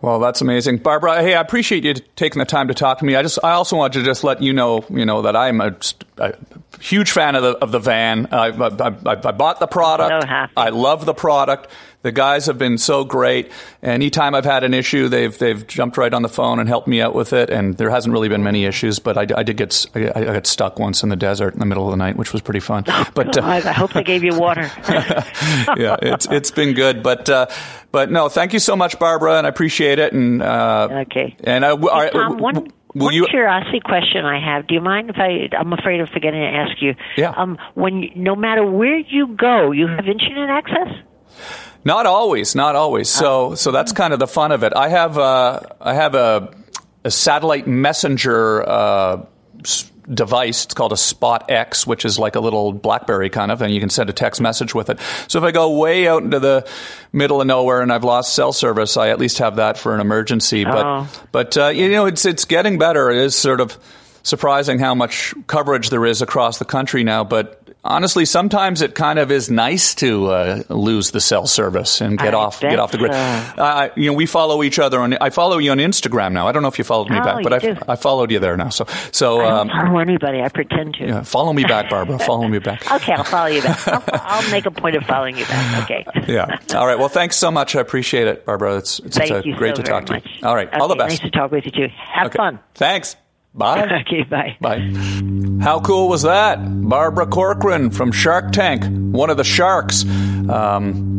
[0.02, 1.22] Well, that's amazing, Barbara.
[1.22, 3.16] Hey, I appreciate you taking the time to talk to me.
[3.16, 5.74] I just, I also wanted to just let you know, you know, that I'm a,
[6.18, 6.34] a
[6.80, 8.28] huge fan of the of the van.
[8.32, 10.28] I, I, I, I bought the product.
[10.28, 11.68] So I love the product.
[12.02, 13.50] The guys have been so great.
[13.82, 17.00] Anytime I've had an issue, they've they've jumped right on the phone and helped me
[17.00, 17.50] out with it.
[17.50, 20.46] And there hasn't really been many issues, but I, I did get I, I, got
[20.46, 22.84] stuck once in the desert in the middle of the night, which was pretty fun.
[22.86, 24.70] Oh, but uh, I hope they gave you water.
[24.88, 27.46] yeah, it's it's been good, but uh,
[27.90, 30.12] but no, thank you so much, Barbara, and I appreciate it.
[30.12, 32.68] And uh, okay, and I, hey, Tom, one
[33.04, 34.66] One you- curiosity question I have.
[34.66, 35.48] Do you mind if I?
[35.56, 36.94] I'm afraid of forgetting to ask you.
[37.16, 37.30] Yeah.
[37.36, 40.88] Um, when you, no matter where you go, you have internet access.
[41.84, 43.08] Not always, not always.
[43.08, 44.72] So, so that's kind of the fun of it.
[44.74, 46.52] I have, uh, I have a,
[47.04, 49.24] a satellite messenger uh,
[49.62, 50.64] s- device.
[50.64, 53.80] It's called a Spot X, which is like a little BlackBerry kind of, and you
[53.80, 54.98] can send a text message with it.
[55.28, 56.68] So if I go way out into the
[57.12, 60.00] middle of nowhere and I've lost cell service, I at least have that for an
[60.00, 60.64] emergency.
[60.64, 61.08] But, Oh.
[61.32, 63.10] but uh, you know, it's it's getting better.
[63.10, 63.76] It is sort of
[64.22, 67.62] surprising how much coverage there is across the country now, but.
[67.86, 72.34] Honestly, sometimes it kind of is nice to uh, lose the cell service and get
[72.34, 73.12] I off get off the grid.
[73.12, 73.18] so.
[73.18, 75.14] Uh, you know, we follow each other on.
[75.20, 76.48] I follow you on Instagram now.
[76.48, 77.92] I don't know if you followed me Oh, back, but I.
[77.92, 78.68] I followed you there now.
[78.70, 80.40] So so I um, don't follow anybody.
[80.42, 81.06] I pretend to.
[81.06, 82.18] yeah, follow me back, Barbara.
[82.18, 82.84] follow me back.
[82.96, 83.86] Okay, I'll follow you back.
[83.88, 85.84] I'll, I'll make a point of following you back.
[85.90, 86.04] Okay.
[86.32, 86.58] Yeah.
[86.74, 86.98] All right.
[86.98, 87.76] Well, thanks so much.
[87.76, 88.76] I appreciate it, Barbara.
[88.78, 90.22] It's it's, uh, you great so to talk to you.
[90.46, 90.72] All right.
[90.74, 91.22] All the best.
[91.22, 91.88] Nice to talk with you too.
[92.12, 92.36] Have Okay.
[92.36, 92.58] fun.
[92.74, 93.16] Thanks.
[93.56, 94.02] Bye.
[94.06, 94.56] Okay, bye.
[94.60, 94.80] Bye.
[95.62, 96.58] How cool was that?
[96.88, 100.04] Barbara Corcoran from Shark Tank, one of the sharks.
[100.48, 101.18] Um,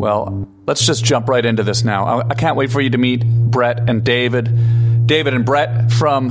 [0.00, 2.22] well, let's just jump right into this now.
[2.28, 5.06] I, can't wait for you to meet Brett and David.
[5.06, 6.30] David and Brett from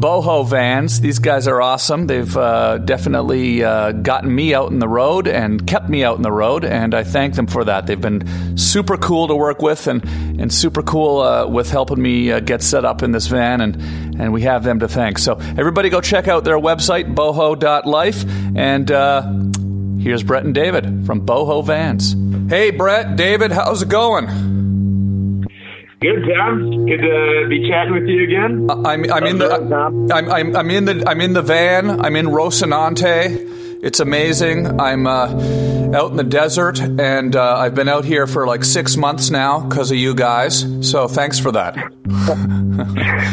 [0.00, 1.00] Boho Vans.
[1.00, 2.06] These guys are awesome.
[2.06, 6.22] They've uh, definitely uh, gotten me out in the road and kept me out in
[6.22, 7.86] the road, and I thank them for that.
[7.86, 10.02] They've been super cool to work with and,
[10.40, 13.76] and super cool uh, with helping me uh, get set up in this van, and,
[14.18, 15.18] and we have them to thank.
[15.18, 18.24] So, everybody go check out their website, boho.life,
[18.56, 19.22] and uh,
[20.00, 22.14] here's Brett and David from Boho Vans.
[22.50, 24.26] Hey, Brett, David, how's it going?
[26.00, 26.84] Good, Tom.
[26.84, 28.68] Good to be chatting with you again.
[28.84, 29.54] I'm I'm in the
[30.12, 32.04] I'm, I'm I'm in the I'm in the van.
[32.04, 33.84] I'm in Rocinante.
[33.84, 34.80] It's amazing.
[34.80, 35.26] I'm uh,
[35.94, 39.60] out in the desert, and uh, I've been out here for like six months now
[39.60, 40.66] because of you guys.
[40.80, 41.76] So thanks for that.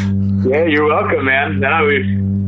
[0.38, 1.58] Yeah, you're welcome, man.
[1.58, 1.98] No, we,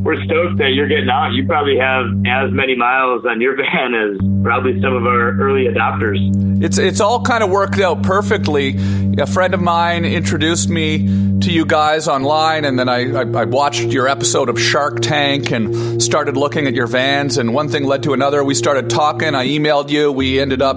[0.02, 1.32] we're stoked that you're getting out.
[1.32, 5.64] You probably have as many miles on your van as probably some of our early
[5.64, 6.18] adopters.
[6.62, 8.76] It's it's all kind of worked out perfectly.
[9.18, 10.98] A friend of mine introduced me
[11.40, 15.50] to you guys online, and then I, I, I watched your episode of Shark Tank
[15.52, 17.38] and started looking at your vans.
[17.38, 18.44] And one thing led to another.
[18.44, 19.34] We started talking.
[19.34, 20.12] I emailed you.
[20.12, 20.76] We ended up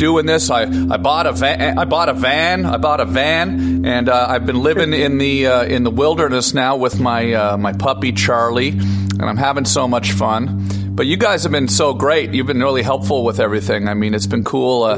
[0.00, 0.50] doing this.
[0.50, 1.78] I, I bought a van.
[1.78, 2.66] I bought a van.
[2.66, 6.54] I bought a van, and uh, I've been living in the uh, in the wilderness
[6.54, 10.66] now with my uh, my puppy Charlie, and I'm having so much fun.
[10.94, 12.34] But you guys have been so great.
[12.34, 13.88] You've been really helpful with everything.
[13.88, 14.82] I mean, it's been cool.
[14.82, 14.96] Uh,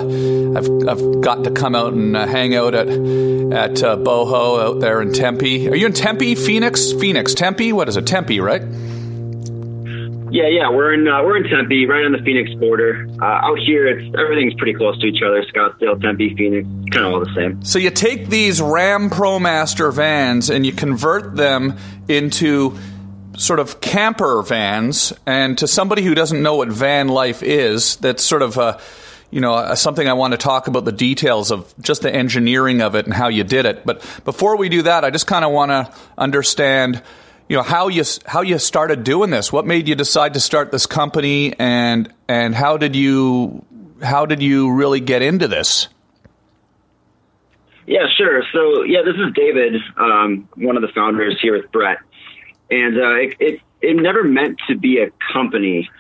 [0.59, 4.81] I've I've gotten to come out and uh, hang out at at uh, Boho out
[4.81, 5.69] there in Tempe.
[5.69, 7.73] Are you in Tempe, Phoenix, Phoenix, Tempe?
[7.73, 8.63] What is it, Tempe, right?
[10.33, 13.07] Yeah, yeah, we're in uh, we're in Tempe, right on the Phoenix border.
[13.21, 15.45] Uh, out here, it's everything's pretty close to each other.
[15.45, 17.63] Scottsdale, Tempe, Phoenix, kind of all the same.
[17.63, 21.77] So you take these Ram ProMaster vans and you convert them
[22.09, 22.79] into
[23.37, 25.13] sort of camper vans.
[25.27, 28.81] And to somebody who doesn't know what van life is, that's sort of a
[29.31, 32.95] you know something I want to talk about the details of just the engineering of
[32.95, 33.85] it and how you did it.
[33.87, 37.03] But before we do that, I just kind of want to understand.
[37.49, 39.53] You know how you how you started doing this.
[39.53, 43.65] What made you decide to start this company, and and how did you
[44.03, 45.89] how did you really get into this?
[47.87, 48.43] Yeah, sure.
[48.53, 51.99] So, yeah, this is David, um, one of the founders here with Brett,
[52.73, 55.91] and uh, it, it it never meant to be a company.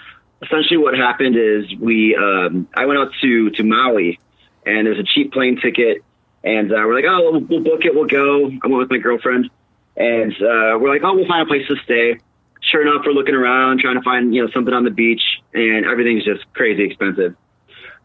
[0.43, 4.19] Essentially, what happened is we um, I went out to to Maui,
[4.65, 6.03] and there's a cheap plane ticket,
[6.43, 8.47] and uh, we're like, oh, we'll, we'll book it, we'll go.
[8.47, 9.51] I went with my girlfriend,
[9.97, 12.19] and uh, we're like, oh, we'll find a place to stay.
[12.63, 15.85] Sure enough, we're looking around trying to find you know something on the beach, and
[15.85, 17.37] everything's just crazy expensive.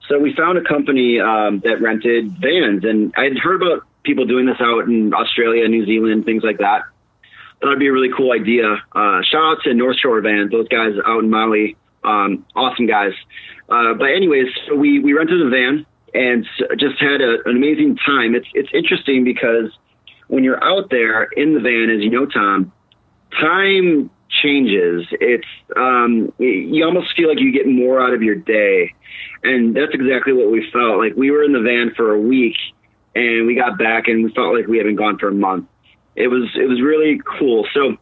[0.10, 4.26] So we found a company um, that rented vans, and I had heard about people
[4.26, 6.84] doing this out in Australia, New Zealand, things like that.
[7.62, 8.76] Thought it'd be a really cool idea.
[8.94, 13.14] Uh, shout out to North Shore Vans, those guys out in Maui, um, awesome guys.
[13.70, 16.46] Uh, but anyways, we we rented a van and
[16.78, 18.36] just had a, an amazing time.
[18.36, 19.72] It's it's interesting because
[20.28, 22.72] when you're out there in the van, as you know, Tom,
[23.40, 25.08] time changes.
[25.12, 28.94] It's um, you almost feel like you get more out of your day,
[29.44, 31.00] and that's exactly what we felt.
[31.00, 32.56] Like we were in the van for a week,
[33.16, 35.68] and we got back, and we felt like we had been gone for a month.
[36.18, 37.68] It was it was really cool.
[37.74, 37.96] So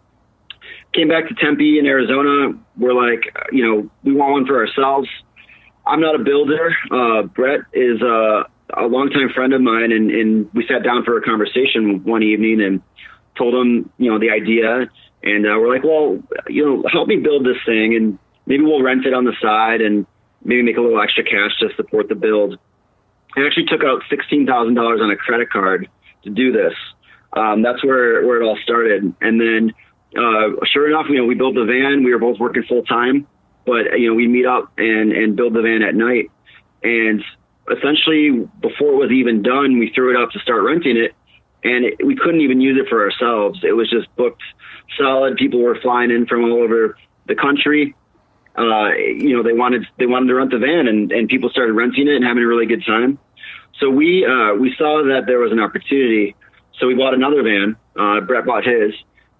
[0.94, 2.58] came back to Tempe in Arizona.
[2.78, 5.10] We're like, you know, we want one for ourselves.
[5.86, 6.74] I'm not a builder.
[6.90, 11.18] Uh, Brett is a, a longtime friend of mine, and, and we sat down for
[11.18, 12.82] a conversation one evening and
[13.38, 14.90] told him, you know, the idea.
[15.22, 18.82] And uh, we're like, well, you know, help me build this thing, and maybe we'll
[18.82, 20.08] rent it on the side, and
[20.44, 22.58] maybe make a little extra cash to support the build.
[23.36, 25.90] I actually took out sixteen thousand dollars on a credit card
[26.24, 26.74] to do this.
[27.34, 29.74] Um, that's where where it all started, and then
[30.18, 32.04] uh, sure enough, you know, we built the van.
[32.04, 33.28] We were both working full time,
[33.66, 36.32] but you know, we meet up and and build the van at night.
[36.84, 37.24] And
[37.70, 41.14] essentially, before it was even done, we threw it up to start renting it,
[41.64, 43.60] and it, we couldn't even use it for ourselves.
[43.64, 44.44] It was just booked
[44.98, 45.36] solid.
[45.36, 46.98] People were flying in from all over
[47.28, 47.96] the country.
[48.58, 51.74] Uh, you know, they wanted they wanted to rent the van, and and people started
[51.74, 53.20] renting it and having a really good time.
[53.80, 56.36] So we uh, we saw that there was an opportunity.
[56.80, 57.76] So we bought another van.
[57.96, 58.94] Uh, Brett bought his,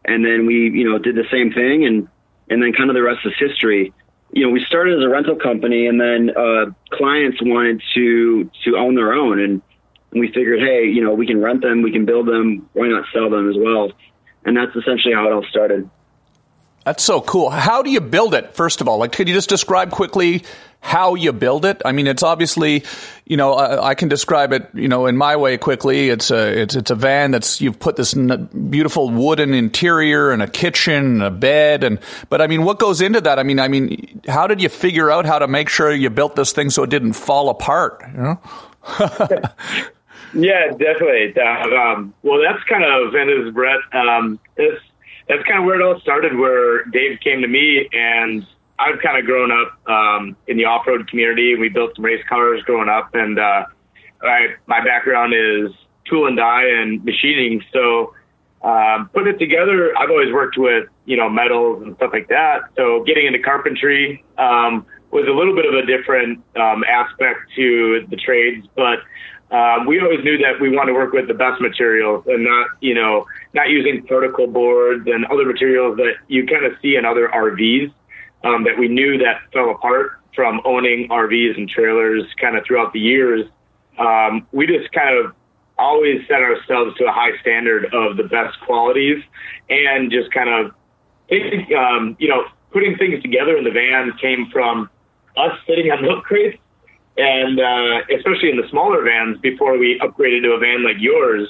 [0.06, 2.08] and then we you know did the same thing, and
[2.50, 3.94] and then kind of the rest is history.
[4.32, 8.78] You know, we started as a rental company, and then uh, clients wanted to to
[8.78, 9.62] own their own, and
[10.12, 13.06] we figured, hey, you know, we can rent them, we can build them, why not
[13.14, 13.92] sell them as well?
[14.46, 15.90] And that's essentially how it all started.
[16.86, 17.50] That's so cool.
[17.50, 18.54] How do you build it?
[18.54, 20.44] First of all, like, could you just describe quickly
[20.82, 21.82] how you build it?
[21.84, 22.84] I mean, it's obviously,
[23.26, 26.10] you know, I, I, can describe it, you know, in my way quickly.
[26.12, 30.44] It's a, it's, it's a van that's, you've put this n- beautiful wooden interior and
[30.44, 31.84] a kitchen and a bed.
[31.84, 33.40] And, but I mean, what goes into that?
[33.40, 36.36] I mean, I mean, how did you figure out how to make sure you built
[36.36, 38.04] this thing so it didn't fall apart?
[38.14, 38.42] You know?
[40.36, 41.34] yeah, definitely.
[41.36, 44.84] Uh, um, well, that's kind of, and as Brett, um, it's,
[45.28, 46.38] that's kind of where it all started.
[46.38, 48.46] Where Dave came to me, and
[48.78, 51.56] I've kind of grown up um, in the off-road community.
[51.56, 53.66] We built some race cars growing up, and uh,
[54.22, 55.72] I, my background is
[56.10, 57.64] tool and die and machining.
[57.74, 58.14] So
[58.62, 62.62] um, putting it together, I've always worked with you know metals and stuff like that.
[62.76, 68.06] So getting into carpentry um, was a little bit of a different um, aspect to
[68.10, 69.00] the trades, but
[69.52, 72.70] um, we always knew that we wanted to work with the best materials and not,
[72.82, 77.06] you know, not using particle boards and other materials that you kind of see in
[77.06, 77.94] other RVs
[78.44, 82.92] um, that we knew that fell apart from owning RVs and trailers kind of throughout
[82.92, 83.46] the years.
[84.00, 85.34] Um, we just kind of
[85.78, 89.24] always set ourselves to a high standard of the best qualities
[89.70, 90.72] and just kind of,
[91.78, 94.90] um, you know, putting things together in the van came from
[95.38, 96.58] us sitting on milk crates
[97.18, 101.48] and uh, especially in the smaller vans before we upgraded to a van like yours,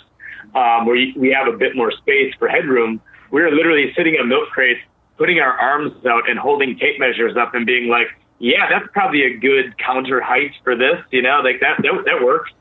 [0.54, 3.02] um, where we have a bit more space for headroom.
[3.32, 4.82] We were literally sitting in milk crates,
[5.18, 8.08] putting our arms out and holding tape measures up and being like,
[8.40, 12.24] "Yeah, that's probably a good counter height for this," you know, like that that, that
[12.24, 12.52] works.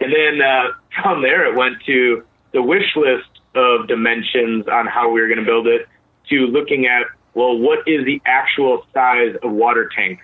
[0.00, 0.68] And then uh,
[1.02, 5.40] from there, it went to the wish list of dimensions on how we were going
[5.40, 5.88] to build it,
[6.28, 10.20] to looking at well, what is the actual size of water tank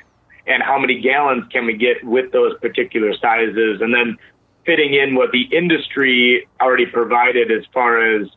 [0.48, 4.16] and how many gallons can we get with those particular sizes, and then
[4.64, 8.28] fitting in what the industry already provided as far as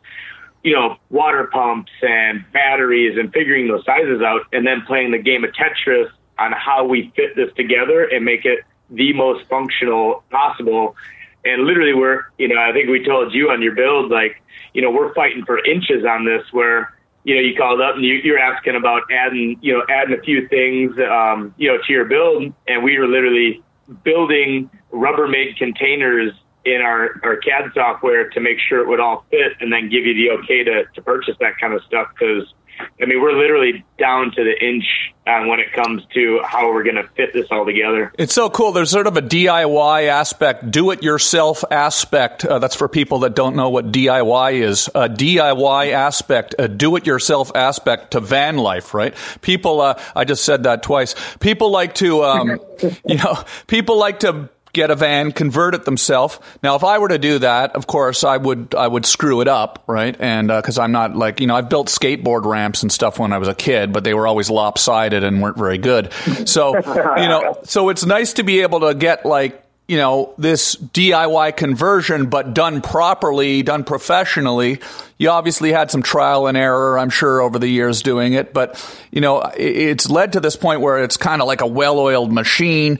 [0.62, 5.18] you know water pumps and batteries and figuring those sizes out, and then playing the
[5.18, 8.60] game of Tetris on how we fit this together and make it
[8.90, 10.96] the most functional possible.
[11.44, 14.42] And literally, we're you know I think we told you on your build like
[14.74, 16.91] you know we're fighting for inches on this where
[17.24, 20.22] you know, you called up and you, you're asking about adding, you know, adding a
[20.22, 22.52] few things, um, you know, to your build.
[22.66, 23.62] And we were literally
[24.04, 26.32] building Rubbermaid containers
[26.64, 30.04] in our, our CAD software to make sure it would all fit and then give
[30.06, 32.08] you the okay to, to purchase that kind of stuff.
[32.18, 32.52] Cause
[33.00, 34.84] I mean, we're literally down to the inch
[35.26, 38.12] on when it comes to how we're going to fit this all together.
[38.18, 38.72] It's so cool.
[38.72, 42.44] There's sort of a DIY aspect, do it yourself aspect.
[42.44, 44.88] Uh, that's for people that don't know what DIY is.
[44.88, 49.14] A DIY aspect, a do it yourself aspect to van life, right?
[49.42, 51.14] People, uh, I just said that twice.
[51.38, 52.60] People like to, um,
[53.06, 56.38] you know, people like to get a van, convert it themselves.
[56.62, 59.48] Now, if I were to do that, of course, I would I would screw it
[59.48, 60.16] up, right?
[60.18, 63.32] And because uh, I'm not like you know, I've built skateboard ramps and stuff when
[63.32, 66.12] I was a kid, but they were always lopsided and weren't very good.
[66.46, 70.74] So you know, so it's nice to be able to get like you know this
[70.76, 74.80] DIY conversion, but done properly, done professionally.
[75.18, 78.82] You obviously had some trial and error, I'm sure, over the years doing it, but
[79.10, 82.98] you know, it's led to this point where it's kind of like a well-oiled machine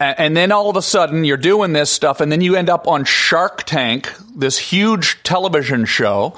[0.00, 2.88] and then all of a sudden you're doing this stuff and then you end up
[2.88, 6.34] on Shark Tank, this huge television show.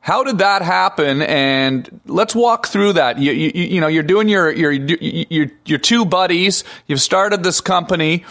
[0.00, 1.22] How did that happen?
[1.22, 3.18] And let's walk through that.
[3.18, 6.64] You, you, you know, you're doing your, your, your, your two buddies.
[6.88, 8.24] You've started this company.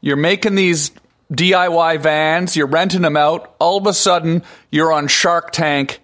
[0.00, 0.92] You're making these
[1.32, 2.54] DIY vans.
[2.54, 3.56] You're renting them out.
[3.58, 6.00] All of a sudden you're on Shark Tank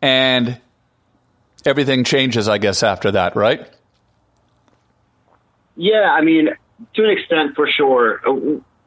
[0.00, 0.60] and
[1.64, 3.68] everything changes, I guess, after that, right?
[5.76, 6.12] Yeah.
[6.12, 6.50] I mean,
[6.94, 8.20] to an extent, for sure.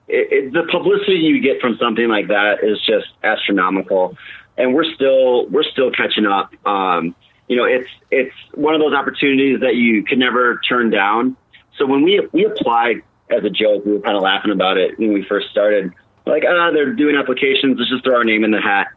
[0.08, 4.18] It, it, the publicity you get from something like that is just astronomical,
[4.58, 6.54] and we're still we're still catching up.
[6.66, 7.16] Um,
[7.48, 11.36] you know, it's it's one of those opportunities that you could never turn down.
[11.78, 15.00] So when we we applied as a joke, we were kind of laughing about it
[15.00, 15.94] when we first started.
[16.26, 17.78] Like, ah, they're doing applications.
[17.80, 18.88] Let's just throw our name in the hat.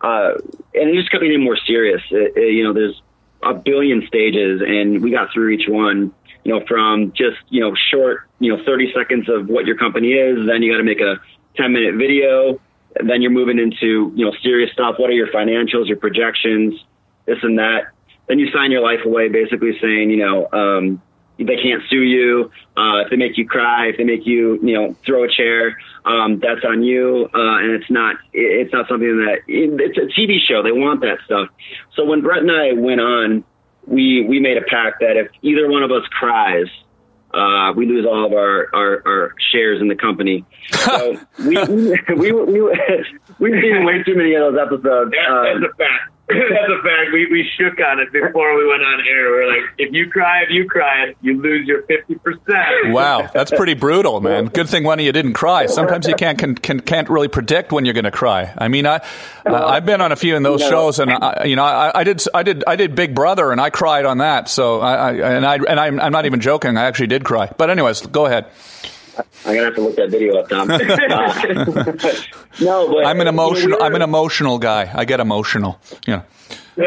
[0.00, 0.34] Uh,
[0.74, 2.00] and it just got me more serious.
[2.10, 3.02] It, you know, there's
[3.42, 6.14] a billion stages, and we got through each one.
[6.44, 10.12] You know, from just you know short, you know, 30 seconds of what your company
[10.12, 11.20] is, then you got to make a
[11.56, 12.60] 10 minute video.
[13.04, 14.96] Then you're moving into you know serious stuff.
[14.98, 16.74] What are your financials, your projections,
[17.28, 17.92] this and that.
[18.26, 21.00] Then you sign your life away, basically saying, you know, um,
[21.38, 22.50] they can't sue you.
[22.76, 25.78] Uh, if they make you cry, if they make you, you know, throw a chair,
[26.04, 27.28] um, that's on you.
[27.32, 30.62] Uh, and it's not, it's not something that it's a TV show.
[30.62, 31.48] They want that stuff.
[31.94, 33.44] So when Brett and I went on,
[33.88, 36.66] we, we made a pact that if either one of us cries,
[37.32, 40.44] uh, we lose all of our, our, our shares in the company.
[40.72, 42.60] So we, we, we, we,
[43.38, 45.12] we've seen way too many of those episodes.
[45.12, 46.12] That, um, that's a fact.
[46.28, 47.10] That's a fact.
[47.12, 49.32] We, we shook on it before we went on air.
[49.32, 52.92] We are like, if you cry, if you cry, you lose your 50%.
[52.92, 54.46] Wow, that's pretty brutal, man.
[54.46, 55.66] Good thing one of you didn't cry.
[55.66, 58.52] Sometimes you can't can, can, can't really predict when you're going to cry.
[58.58, 59.66] I mean, I uh-huh.
[59.66, 62.22] I've been on a few in those shows, and I, you know, I, I did
[62.34, 64.50] I did I did Big Brother, and I cried on that.
[64.50, 66.76] So I, I and I and I'm, I'm not even joking.
[66.76, 67.50] I actually did cry.
[67.56, 68.46] But anyways, go ahead.
[69.44, 70.70] I'm gonna have to look that video up, Tom.
[70.70, 70.78] Uh,
[72.60, 73.70] no, but I'm an emotional.
[73.70, 74.90] You know, I'm an emotional guy.
[74.94, 75.80] I get emotional.
[76.06, 76.22] Yeah.
[76.76, 76.84] so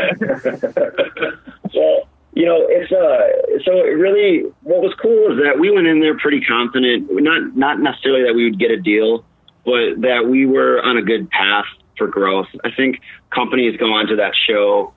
[2.33, 3.61] you know, it's uh.
[3.65, 7.09] So it really, what was cool is that we went in there pretty confident.
[7.11, 9.25] Not not necessarily that we would get a deal,
[9.65, 11.65] but that we were on a good path
[11.97, 12.47] for growth.
[12.63, 13.01] I think
[13.33, 14.93] companies go onto that show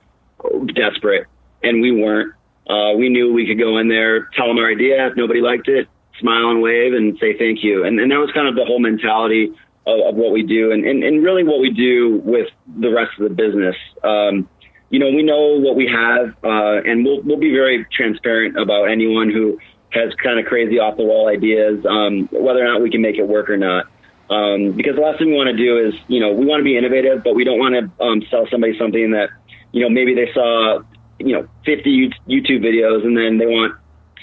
[0.73, 1.27] desperate,
[1.63, 2.33] and we weren't.
[2.67, 5.07] Uh, we knew we could go in there, tell them our idea.
[5.07, 5.87] If nobody liked it,
[6.19, 7.83] smile and wave and say thank you.
[7.85, 9.53] And, and that was kind of the whole mentality
[9.85, 12.47] of, of what we do and, and, and really what we do with
[12.79, 13.75] the rest of the business.
[14.03, 14.49] Um,
[14.89, 18.85] you know, we know what we have, uh, and we'll, we'll be very transparent about
[18.85, 19.59] anyone who
[19.89, 23.17] has kind of crazy off the wall ideas, um, whether or not we can make
[23.17, 23.87] it work or not.
[24.29, 26.63] Um, because the last thing we want to do is, you know, we want to
[26.63, 29.29] be innovative, but we don't want to um, sell somebody something that,
[29.71, 30.79] you know, maybe they saw,
[31.19, 33.75] you know, 50 YouTube videos and then they want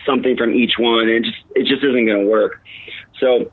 [0.07, 2.61] something from each one, and it just it just isn't going to work.
[3.21, 3.51] So,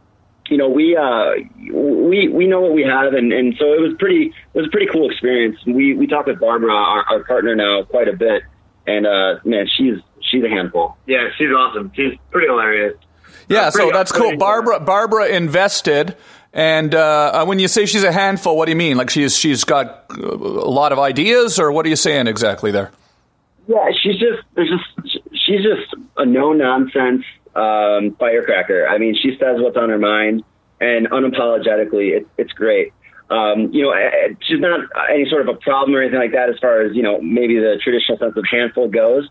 [0.49, 1.31] you know, we uh,
[1.71, 4.69] we we know what we have, and, and so it was pretty it was a
[4.69, 5.57] pretty cool experience.
[5.65, 8.43] We we talked with Barbara, our, our partner now, quite a bit,
[8.87, 10.97] and uh, man, she's she's a handful.
[11.05, 11.91] Yeah, she's awesome.
[11.95, 12.97] She's pretty hilarious.
[13.47, 14.37] Yeah, uh, so that's cool.
[14.37, 16.15] Barbara Barbara invested.
[16.51, 18.97] And uh, when you say she's a handful, what do you mean?
[18.97, 22.91] Like she's she's got a lot of ideas, or what are you saying exactly there?
[23.67, 25.08] Yeah, she's just there's just
[25.49, 27.23] she's just a no nonsense
[27.55, 28.87] um, firecracker.
[28.87, 30.43] I mean, she says what's on her mind,
[30.79, 32.93] and unapologetically, it, it's great.
[33.29, 33.93] Um, you know,
[34.41, 34.81] she's not
[35.11, 37.55] any sort of a problem or anything like that as far as you know maybe
[37.57, 39.27] the traditional sense of handful goes.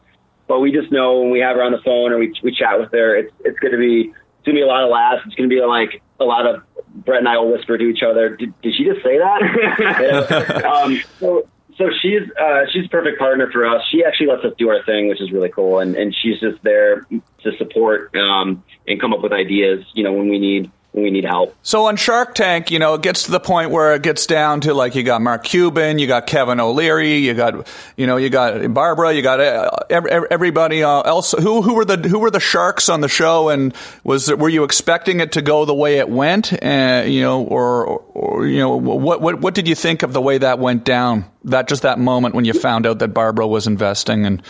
[0.47, 2.79] But we just know when we have her on the phone or we we chat
[2.79, 5.23] with her, it's it's going to be it's going to be a lot of laughs.
[5.27, 6.63] It's going to be like a lot of
[7.05, 8.37] Brett and I will whisper to each other.
[8.37, 10.65] Did, did she just say that?
[10.85, 11.47] um, so
[11.79, 13.83] so she's uh, she's a perfect partner for us.
[13.91, 16.63] She actually lets us do our thing, which is really cool, and and she's just
[16.63, 17.07] there
[17.45, 19.85] to support um, and come up with ideas.
[19.95, 20.71] You know, when we need
[21.03, 21.55] we need help.
[21.63, 24.61] So on Shark Tank, you know, it gets to the point where it gets down
[24.63, 28.31] to like you got Mark Cuban, you got Kevin O'Leary, you got you know, you
[28.31, 31.33] got Barbara, you got uh, everybody uh, else.
[31.33, 33.75] Who who were the who were the sharks on the show, and
[34.05, 36.53] was were you expecting it to go the way it went?
[36.53, 40.23] Uh, you know, or, or you know, what what what did you think of the
[40.23, 41.25] way that went down?
[41.45, 44.43] That just that moment when you found out that Barbara was investing and.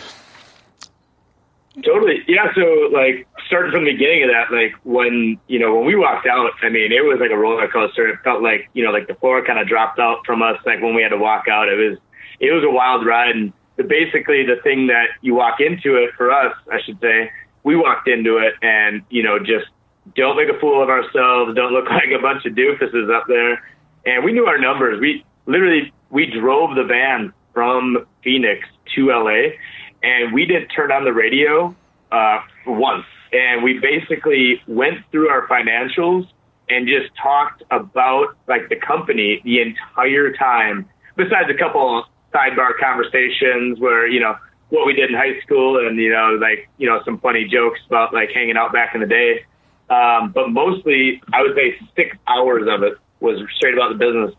[1.85, 2.23] Totally.
[2.27, 2.53] Yeah.
[2.55, 6.27] So, like, starting from the beginning of that, like, when, you know, when we walked
[6.27, 8.07] out, I mean, it was like a roller coaster.
[8.07, 10.81] It felt like, you know, like the floor kind of dropped out from us, like,
[10.81, 11.69] when we had to walk out.
[11.69, 11.97] It was,
[12.39, 13.35] it was a wild ride.
[13.35, 17.31] And the, basically, the thing that you walk into it for us, I should say,
[17.63, 19.67] we walked into it and, you know, just
[20.15, 21.55] don't make a fool of ourselves.
[21.55, 23.63] Don't look like a bunch of doofuses up there.
[24.05, 24.99] And we knew our numbers.
[24.99, 29.55] We literally, we drove the van from Phoenix to LA
[30.03, 31.75] and we didn't turn on the radio
[32.11, 33.05] uh, once.
[33.31, 36.27] And we basically went through our financials
[36.69, 40.89] and just talked about like the company the entire time.
[41.15, 44.35] Besides a couple of sidebar conversations where you know
[44.69, 47.79] what we did in high school and you know like you know some funny jokes
[47.87, 49.45] about like hanging out back in the day.
[49.89, 54.35] Um, but mostly, I would say six hours of it was straight about the business.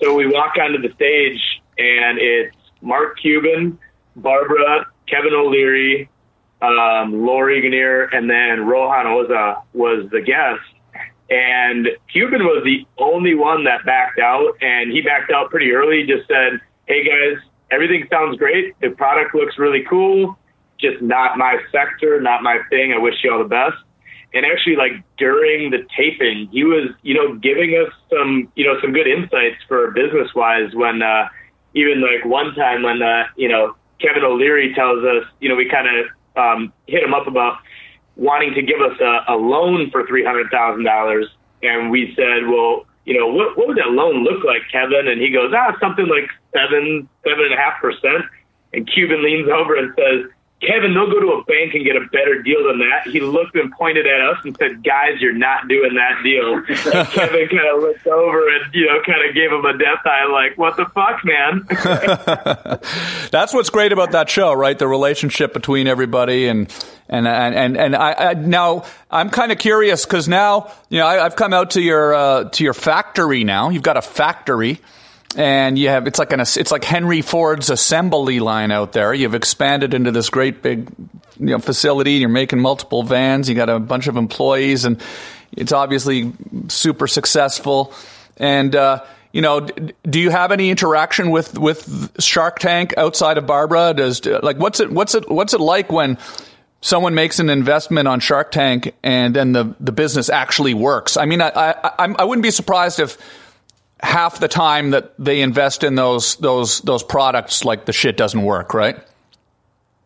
[0.00, 1.40] So we walk onto the stage
[1.76, 3.78] and it's Mark Cuban,
[4.16, 6.08] Barbara, Kevin O'Leary,
[6.62, 10.62] um, Lori Greiner, and then Rohan Oza was the guest.
[11.30, 16.04] And Cuban was the only one that backed out, and he backed out pretty early.
[16.06, 18.74] Just said, "Hey guys, everything sounds great.
[18.80, 20.38] The product looks really cool.
[20.78, 22.92] Just not my sector, not my thing.
[22.92, 23.76] I wish you all the best."
[24.34, 28.80] And actually, like during the taping, he was, you know, giving us some, you know,
[28.80, 30.74] some good insights for business wise.
[30.74, 31.28] When uh,
[31.74, 35.68] even like one time when uh, you know Kevin O'Leary tells us, you know, we
[35.68, 37.58] kind of um, hit him up about
[38.16, 41.26] wanting to give us a, a loan for three hundred thousand dollars,
[41.62, 45.08] and we said, well, you know, what what would that loan look like, Kevin?
[45.08, 48.24] And he goes, ah, something like seven seven and a half percent.
[48.74, 50.30] And Cuban leans over and says,
[50.62, 53.10] Kevin, they'll go to a bank and get a better deal than that.
[53.10, 56.62] He looked and pointed at us and said, guys, you're not doing that deal.
[56.92, 60.04] And Kevin kind of looked over and, you know, kind of gave him a death
[60.04, 61.66] eye, like, what the fuck, man?
[63.30, 64.78] That's what's great about that show, right?
[64.78, 66.72] The relationship between everybody and,
[67.08, 71.14] and, and, and, I, I now I'm kind of curious because now, you know, I,
[71.22, 73.70] have come out to your, uh, to your factory now.
[73.70, 74.80] You've got a factory
[75.36, 79.14] and you have it's like an it's like Henry Ford's assembly line out there.
[79.14, 80.90] You've expanded into this great big
[81.38, 82.14] you know facility.
[82.14, 83.48] You're making multiple vans.
[83.48, 85.00] You got a bunch of employees, and
[85.52, 86.32] it's obviously
[86.68, 87.92] super successful.
[88.36, 93.46] And uh, you know, do you have any interaction with with Shark Tank outside of
[93.46, 93.94] Barbara?
[93.94, 96.18] Does like what's it what's it what's it like when
[96.82, 101.16] someone makes an investment on Shark Tank and then the the business actually works?
[101.16, 103.16] I mean, I I, I wouldn't be surprised if
[104.02, 108.42] half the time that they invest in those those those products, like the shit doesn't
[108.42, 108.96] work, right?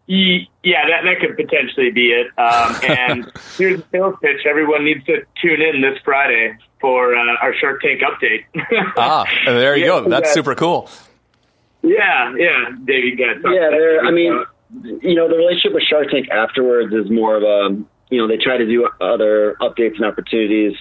[0.09, 2.27] Yeah, that, that could potentially be it.
[2.39, 7.37] Um, and here's the sales pitch: everyone needs to tune in this Friday for uh,
[7.43, 8.45] our Shark Tank update.
[8.97, 10.09] ah, there you yeah, go.
[10.09, 10.89] That's super cool.
[11.83, 13.19] Yeah, yeah, David.
[13.19, 14.45] Yeah, I mean,
[15.03, 17.77] you know, the relationship with Shark Tank afterwards is more of a,
[18.11, 20.77] you know, they try to do other updates and opportunities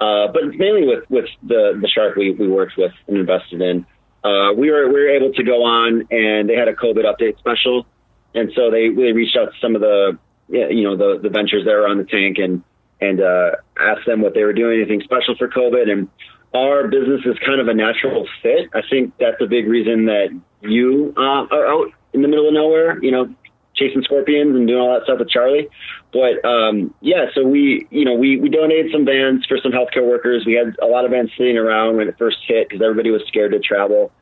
[0.00, 3.86] uh, but mainly with, with the, the shark we, we worked with and invested in.
[4.24, 7.38] Uh, we were we were able to go on and they had a COVID update
[7.38, 7.86] special,
[8.34, 10.18] and so they they reached out to some of the
[10.48, 12.62] you know the the ventures that were on the tank and
[13.00, 16.08] and uh, asked them what they were doing anything special for COVID and
[16.54, 18.70] our business is kind of a natural fit.
[18.74, 20.28] I think that's a big reason that
[20.62, 23.34] you uh, are out in the middle of nowhere, you know,
[23.78, 25.68] chasing scorpions and doing all that stuff with Charlie.
[26.12, 30.06] But um, yeah, so we, you know, we, we donated some vans for some healthcare
[30.06, 30.44] workers.
[30.46, 33.22] We had a lot of vans sitting around when it first hit because everybody was
[33.28, 34.12] scared to travel.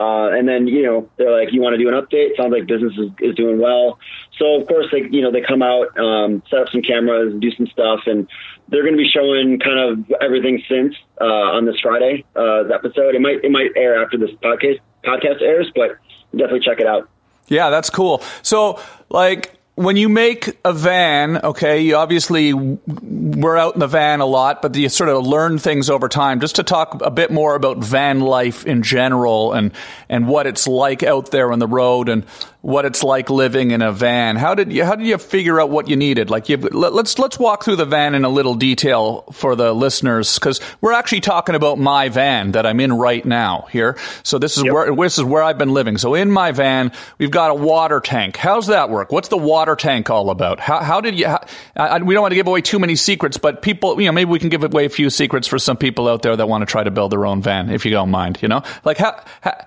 [0.00, 2.36] Uh, and then, you know, they're like, you want to do an update?
[2.36, 3.98] Sounds like business is, is doing well.
[4.36, 7.50] So of course, they, you know, they come out, um, set up some cameras, do
[7.52, 8.26] some stuff, and
[8.68, 13.14] they're going to be showing kind of everything since uh, on this Friday uh, episode.
[13.14, 15.98] It might it might air after this podcast podcast airs, but
[16.32, 17.08] definitely check it out.
[17.48, 18.22] Yeah, that's cool.
[18.42, 24.20] So, like, when you make a van, okay, you obviously we're out in the van
[24.20, 26.40] a lot, but you sort of learn things over time.
[26.40, 29.72] Just to talk a bit more about van life in general and
[30.10, 32.24] and what it's like out there on the road and
[32.62, 34.36] what it's like living in a van.
[34.36, 36.30] How did you how did you figure out what you needed?
[36.30, 40.38] Like you let's let's walk through the van in a little detail for the listeners
[40.38, 43.98] cuz we're actually talking about my van that I'm in right now here.
[44.22, 44.72] So this is yep.
[44.72, 45.98] where this is where I've been living.
[45.98, 48.36] So in my van, we've got a water tank.
[48.36, 49.10] How's that work?
[49.10, 50.60] What's the water tank all about?
[50.60, 51.44] How how did you how,
[51.76, 54.30] I, we don't want to give away too many secrets, but people, you know, maybe
[54.30, 56.66] we can give away a few secrets for some people out there that want to
[56.66, 58.62] try to build their own van if you don't mind, you know?
[58.84, 59.66] Like how, how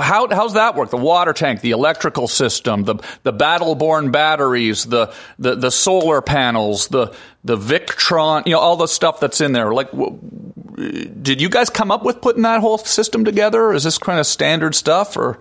[0.00, 0.90] how how's that work?
[0.90, 6.88] The water tank, the electrical system, the the Battle-Born batteries, the, the the solar panels,
[6.88, 9.72] the the Victron, you know, all the stuff that's in there.
[9.74, 9.90] Like,
[11.22, 13.72] did you guys come up with putting that whole system together?
[13.72, 15.38] Is this kind of standard stuff, or?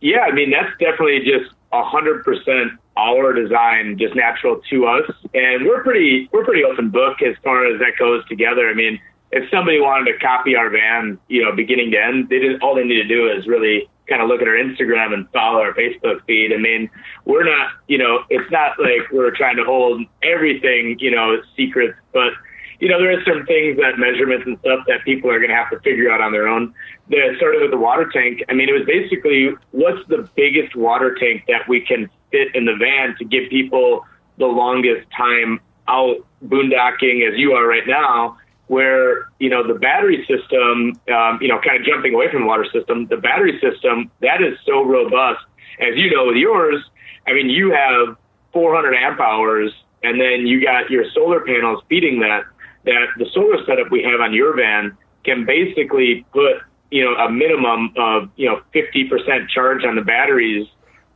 [0.00, 5.10] Yeah, I mean that's definitely just a hundred percent our design, just natural to us,
[5.34, 8.68] and we're pretty we're pretty open book as far as that goes together.
[8.68, 8.98] I mean
[9.32, 12.74] if somebody wanted to copy our van, you know, beginning to end, they just all
[12.74, 15.74] they need to do is really kind of look at our Instagram and follow our
[15.74, 16.52] Facebook feed.
[16.52, 16.88] I mean,
[17.24, 21.94] we're not, you know, it's not like we're trying to hold everything, you know, secret,
[22.12, 22.32] but
[22.78, 25.56] you know, there are some things that measurements and stuff that people are going to
[25.56, 26.74] have to figure out on their own.
[27.08, 28.44] The started with the water tank.
[28.48, 32.66] I mean, it was basically what's the biggest water tank that we can fit in
[32.66, 34.04] the van to give people
[34.38, 35.58] the longest time
[35.88, 38.36] out boondocking as you are right now
[38.68, 42.46] where you know the battery system, um, you know, kind of jumping away from the
[42.46, 45.44] water system, the battery system that is so robust.
[45.78, 46.82] As you know, with yours,
[47.26, 48.16] I mean, you have
[48.52, 52.44] 400 amp hours, and then you got your solar panels feeding that.
[52.84, 57.30] That the solar setup we have on your van can basically put you know a
[57.30, 60.66] minimum of you know 50% charge on the batteries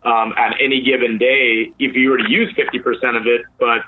[0.03, 3.43] um, on any given day if you were to use 50% of it.
[3.59, 3.85] But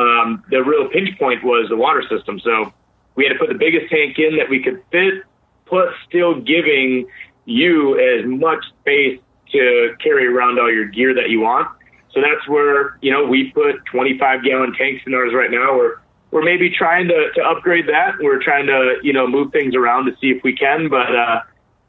[0.00, 2.40] um, the real pinch point was the water system.
[2.40, 2.72] So
[3.16, 5.24] we had to put the biggest tank in that we could fit,
[5.66, 7.06] plus still giving
[7.44, 9.20] you as much space
[9.52, 11.68] to carry around all your gear that you want.
[12.12, 15.76] So that's where, you know, we put 25 gallon tanks in ours right now.
[15.76, 15.96] We're,
[16.30, 18.14] we're maybe trying to, to upgrade that.
[18.20, 21.40] We're trying to, you know, move things around to see if we can, but, uh,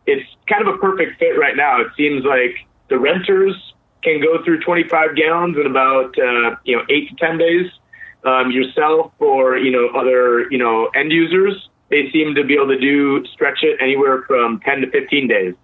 [0.08, 1.82] it's kind of a perfect fit right now.
[1.82, 2.56] It seems like
[2.90, 3.54] the renters
[4.02, 7.70] can go through 25 gallons in about uh, you know eight to 10 days.
[8.24, 12.68] Um, yourself or you know other you know end users, they seem to be able
[12.68, 15.56] to do stretch it anywhere from 10 to 15 days.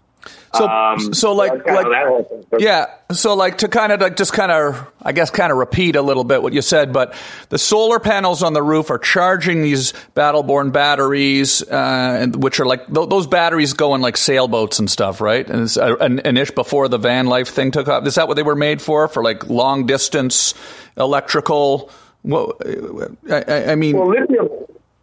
[0.55, 2.27] So, um, so like, like
[2.59, 2.85] yeah.
[3.11, 6.01] So, like to kind of like just kind of, I guess, kind of repeat a
[6.01, 6.93] little bit what you said.
[6.93, 7.15] But
[7.49, 12.85] the solar panels on the roof are charging these Battle-Born batteries, uh, which are like
[12.85, 15.47] th- those batteries go in like sailboats and stuff, right?
[15.49, 18.05] And it's uh, an, an ish before the van life thing took off.
[18.05, 19.07] Is that what they were made for?
[19.07, 20.53] For like long distance
[20.95, 21.89] electrical?
[22.23, 22.53] Well,
[23.29, 24.47] I, I mean, well, lithium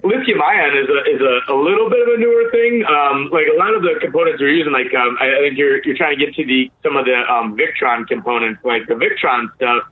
[0.03, 2.85] lithium ion is a is a, a little bit of a newer thing.
[2.89, 5.97] Um, like a lot of the components we're using, like um, I, think you're you're
[5.97, 9.85] trying to get to the some of the um, Victron components, like the Victron stuff.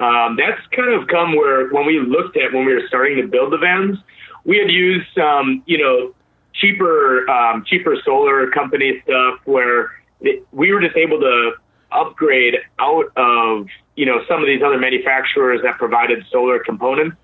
[0.00, 3.28] Um, that's kind of come where when we looked at when we were starting to
[3.28, 3.98] build the vans,
[4.44, 6.14] we had used um, you know
[6.54, 11.52] cheaper um, cheaper solar company stuff where it, we were just able to
[11.92, 13.66] upgrade out of
[14.00, 17.16] you know some of these other manufacturers that provided solar components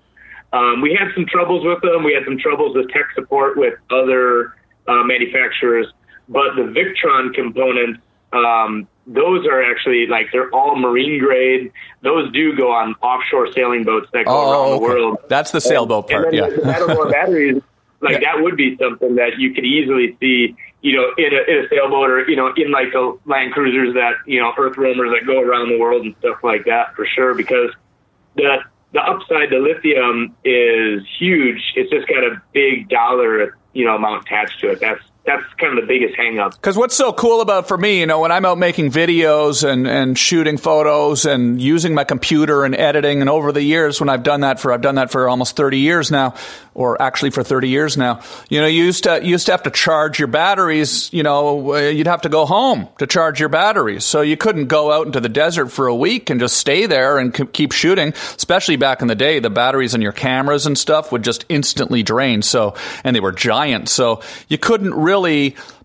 [0.53, 2.03] um, we had some troubles with them.
[2.03, 4.53] We had some troubles with tech support with other
[4.87, 5.87] uh, manufacturers,
[6.29, 7.99] but the Victron components,
[8.31, 11.71] um, those are actually like they're all marine grade.
[12.01, 14.73] Those do go on offshore sailing boats that go oh, around okay.
[14.73, 15.17] the world.
[15.27, 16.33] That's the sailboat and, part.
[16.33, 17.61] And yeah, the batteries,
[18.01, 18.33] like yeah.
[18.35, 20.55] that would be something that you could easily see.
[20.81, 23.93] You know, in a, in a sailboat or you know, in like the land cruisers
[23.95, 27.05] that you know, earth roamers that go around the world and stuff like that for
[27.05, 27.33] sure.
[27.33, 27.71] Because
[28.35, 28.59] the
[28.93, 31.61] the upside to lithium is huge.
[31.75, 34.79] It's just got a big dollar, you know, amount attached to it.
[34.79, 36.51] That's that's kind of the biggest hangup.
[36.51, 39.85] Because what's so cool about for me, you know, when I'm out making videos and,
[39.85, 44.23] and shooting photos and using my computer and editing, and over the years when I've
[44.23, 46.35] done that for I've done that for almost 30 years now,
[46.73, 48.21] or actually for 30 years now.
[48.49, 51.11] You know, you used to you used to have to charge your batteries.
[51.11, 54.67] You know, uh, you'd have to go home to charge your batteries, so you couldn't
[54.67, 58.13] go out into the desert for a week and just stay there and keep shooting.
[58.13, 62.01] Especially back in the day, the batteries in your cameras and stuff would just instantly
[62.01, 62.41] drain.
[62.41, 65.16] So, and they were giant, so you couldn't really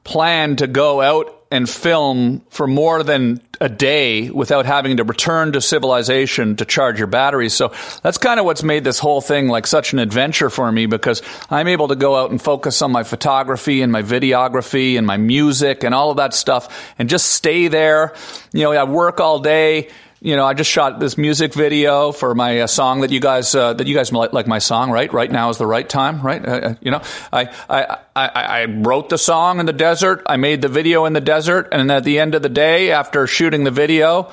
[0.04, 5.52] plan to go out and film for more than a day without having to return
[5.52, 7.52] to civilization to charge your batteries.
[7.52, 7.72] So
[8.02, 11.20] that's kind of what's made this whole thing like such an adventure for me because
[11.50, 15.18] I'm able to go out and focus on my photography and my videography and my
[15.18, 18.14] music and all of that stuff and just stay there.
[18.54, 19.90] You know, I work all day
[20.22, 23.56] you know, I just shot this music video for my uh, song that you guys
[23.56, 25.12] uh, that you guys like, like my song, right?
[25.12, 26.46] Right now is the right time, right?
[26.46, 27.02] Uh, uh you know,
[27.32, 30.22] I, I I I wrote the song in the desert.
[30.26, 33.26] I made the video in the desert, and at the end of the day, after
[33.26, 34.30] shooting the video,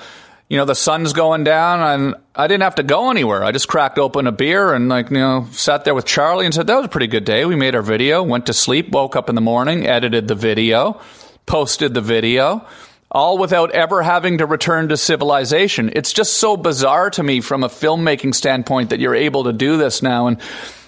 [0.48, 3.44] you know, the sun's going down, and I didn't have to go anywhere.
[3.44, 6.54] I just cracked open a beer and like you know sat there with Charlie and
[6.54, 7.46] said that was a pretty good day.
[7.46, 11.02] We made our video, went to sleep, woke up in the morning, edited the video,
[11.48, 12.68] posted the video
[13.12, 15.92] all without ever having to return to civilization.
[15.96, 19.78] It's just so bizarre to me from a filmmaking standpoint that you're able to do
[19.78, 20.28] this now.
[20.28, 20.40] And,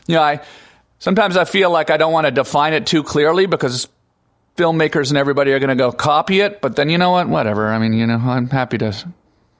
[0.07, 0.41] you know, I
[0.99, 3.87] sometimes I feel like I don't want to define it too clearly because
[4.55, 6.61] filmmakers and everybody are going to go copy it.
[6.61, 7.27] But then, you know what?
[7.27, 7.69] Whatever.
[7.69, 8.95] I mean, you know, I'm happy to.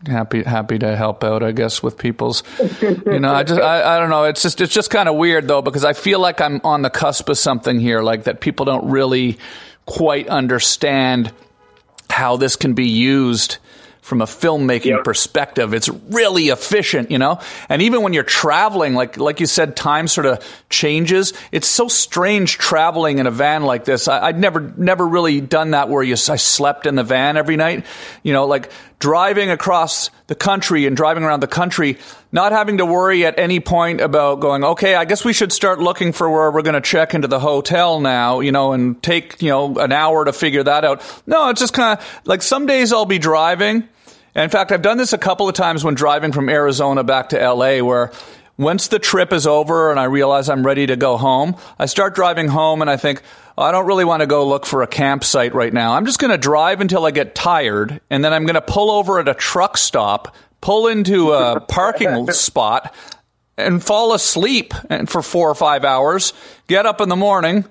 [0.04, 2.42] Happy, happy to help out, I guess, with people's,
[2.82, 4.24] you know, I just, I, I don't know.
[4.24, 6.90] It's just, it's just kind of weird though, because I feel like I'm on the
[6.90, 9.38] cusp of something here, like that people don't really
[9.86, 11.32] quite understand
[12.12, 13.58] how this can be used
[14.02, 15.04] from a filmmaking yep.
[15.04, 15.74] perspective.
[15.74, 17.40] It's really efficient, you know?
[17.70, 21.34] And even when you're traveling, like, like you said, time sort of changes.
[21.52, 24.08] It's so strange traveling in a van like this.
[24.08, 27.58] I, would never, never really done that where you, I slept in the van every
[27.58, 27.86] night.
[28.24, 28.72] You know, like
[29.02, 31.98] driving across the country and driving around the country,
[32.32, 35.80] not having to worry at any point about going, okay, I guess we should start
[35.80, 39.42] looking for where we're going to check into the hotel now, you know, and take,
[39.42, 41.02] you know, an hour to figure that out.
[41.28, 43.90] No, it's just kind of like some days I'll be driving
[44.34, 47.30] and in fact, I've done this a couple of times when driving from Arizona back
[47.30, 48.12] to LA, where
[48.58, 52.16] once the trip is over and I realize I'm ready to go home, I start
[52.16, 53.22] driving home and I think,
[53.62, 55.94] I don't really want to go look for a campsite right now.
[55.94, 58.92] I'm just going to drive until I get tired, and then I'm going to pull
[58.92, 62.94] over at a truck stop, pull into a parking spot,
[63.58, 64.74] and fall asleep
[65.08, 66.34] for four or five hours,
[66.68, 67.66] get up in the morning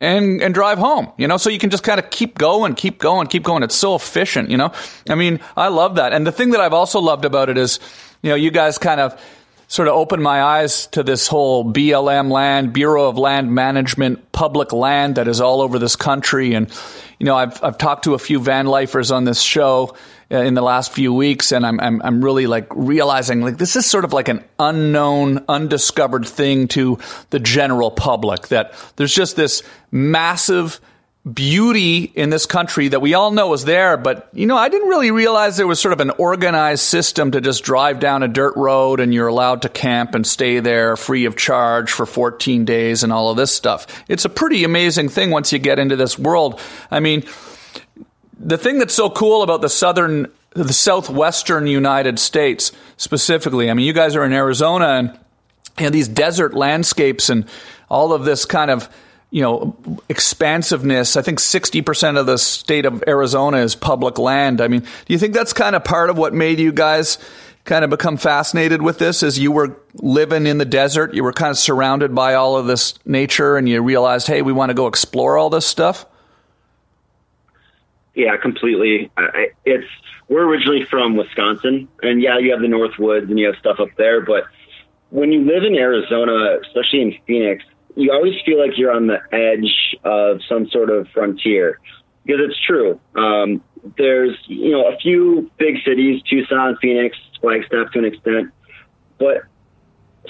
[0.00, 1.36] and and drive home you know?
[1.36, 3.62] So you can just kind of keep going keep going keep going.
[3.62, 4.72] It's so efficient you know?
[5.08, 6.12] I mean i love that.
[6.12, 7.80] And the thing that i've also loved about it is
[8.22, 9.20] you know you guys kind of
[9.68, 14.72] sort of opened my eyes to this whole BLM land Bureau of Land Management public
[14.72, 16.70] land that is all over this country and
[17.18, 19.96] you know I've I've talked to a few van lifers on this show
[20.28, 23.76] uh, in the last few weeks, and I'm, I'm, I'm really like realizing like this
[23.76, 26.98] is sort of like an unknown, undiscovered thing to
[27.30, 28.48] the general public.
[28.48, 29.62] That there's just this
[29.92, 30.80] massive
[31.32, 34.88] beauty in this country that we all know is there, but you know, I didn't
[34.88, 38.54] really realize there was sort of an organized system to just drive down a dirt
[38.56, 43.02] road and you're allowed to camp and stay there free of charge for 14 days
[43.02, 44.04] and all of this stuff.
[44.08, 46.60] It's a pretty amazing thing once you get into this world.
[46.90, 47.24] I mean,
[48.38, 53.70] the thing that's so cool about the southern the southwestern United States specifically.
[53.70, 55.18] I mean, you guys are in Arizona and
[55.78, 57.46] you know, these desert landscapes and
[57.90, 58.88] all of this kind of
[59.30, 59.76] you know
[60.08, 61.16] expansiveness.
[61.16, 64.60] I think sixty percent of the state of Arizona is public land.
[64.60, 67.18] I mean, do you think that's kind of part of what made you guys
[67.64, 69.22] kind of become fascinated with this?
[69.22, 72.66] As you were living in the desert, you were kind of surrounded by all of
[72.66, 76.06] this nature, and you realized, hey, we want to go explore all this stuff.
[78.14, 79.10] Yeah, completely.
[79.64, 79.86] It's
[80.28, 83.78] we're originally from Wisconsin, and yeah, you have the North Woods and you have stuff
[83.78, 84.44] up there, but
[85.10, 87.64] when you live in Arizona, especially in Phoenix,
[87.96, 91.80] you always feel like you're on the edge of some sort of frontier
[92.24, 93.00] because it's true.
[93.16, 93.62] Um,
[93.96, 98.52] there's you know a few big cities, Tucson, Phoenix, Flagstaff to an extent,
[99.18, 99.44] but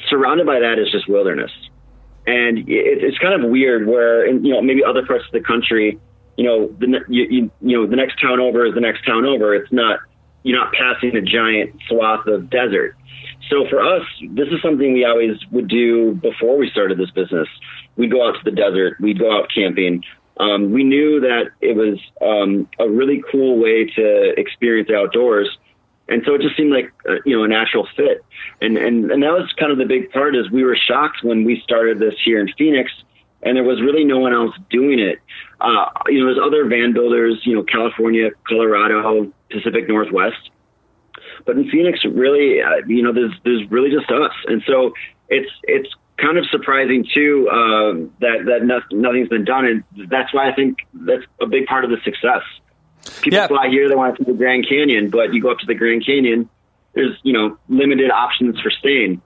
[0.09, 1.51] surrounded by that is just wilderness,
[2.27, 5.41] and it, it's kind of weird where in, you know maybe other parts of the
[5.41, 5.99] country,
[6.37, 9.25] you know the you, you, you know the next town over is the next town
[9.25, 9.55] over.
[9.55, 10.01] It's not
[10.43, 12.97] you're not passing a giant swath of desert.
[13.51, 17.49] So for us, this is something we always would do before we started this business.
[17.97, 20.05] We'd go out to the desert, we'd go out camping.
[20.39, 25.49] Um, we knew that it was um, a really cool way to experience outdoors.
[26.09, 28.25] And so it just seemed like, uh, you know, a natural fit.
[28.61, 31.45] And, and, and that was kind of the big part is we were shocked when
[31.45, 32.93] we started this here in Phoenix
[33.43, 35.21] and there was really no one else doing it.
[35.61, 40.51] Uh, you know, there's other van builders, you know, California, Colorado, Pacific Northwest.
[41.45, 44.93] But in Phoenix, really, uh, you know, there's there's really just us, and so
[45.29, 50.33] it's it's kind of surprising too uh, that that no, nothing's been done, and that's
[50.33, 52.43] why I think that's a big part of the success.
[53.23, 53.47] People yeah.
[53.47, 55.75] fly here, they want to see the Grand Canyon, but you go up to the
[55.75, 56.49] Grand Canyon,
[56.95, 59.21] there's you know limited options for staying,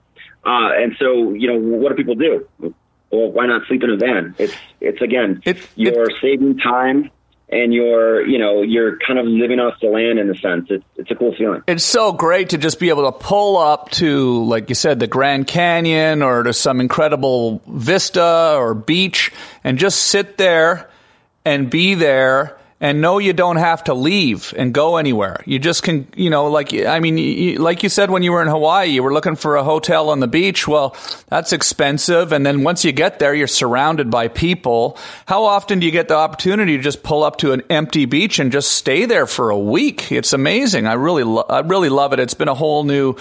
[0.45, 2.47] uh, and so you know what do people do?
[2.59, 4.35] Well, why not sleep in a van?
[4.37, 7.09] It's it's again, it, you're it, saving time
[7.51, 10.67] and you're you know you're kind of living off the land in a sense.
[10.69, 11.63] It's it's a cool feeling.
[11.67, 15.07] It's so great to just be able to pull up to like you said the
[15.07, 19.31] grand canyon or to some incredible vista or beach
[19.63, 20.89] and just sit there
[21.45, 25.43] and be there and know you don't have to leave and go anywhere.
[25.45, 28.47] You just can, you know, like, I mean, like you said when you were in
[28.47, 30.67] Hawaii, you were looking for a hotel on the beach.
[30.67, 30.95] Well,
[31.29, 32.33] that's expensive.
[32.33, 34.97] And then once you get there, you're surrounded by people.
[35.27, 38.39] How often do you get the opportunity to just pull up to an empty beach
[38.39, 40.11] and just stay there for a week?
[40.11, 40.87] It's amazing.
[40.87, 42.19] I really, lo- I really love it.
[42.19, 43.15] It's been a whole new,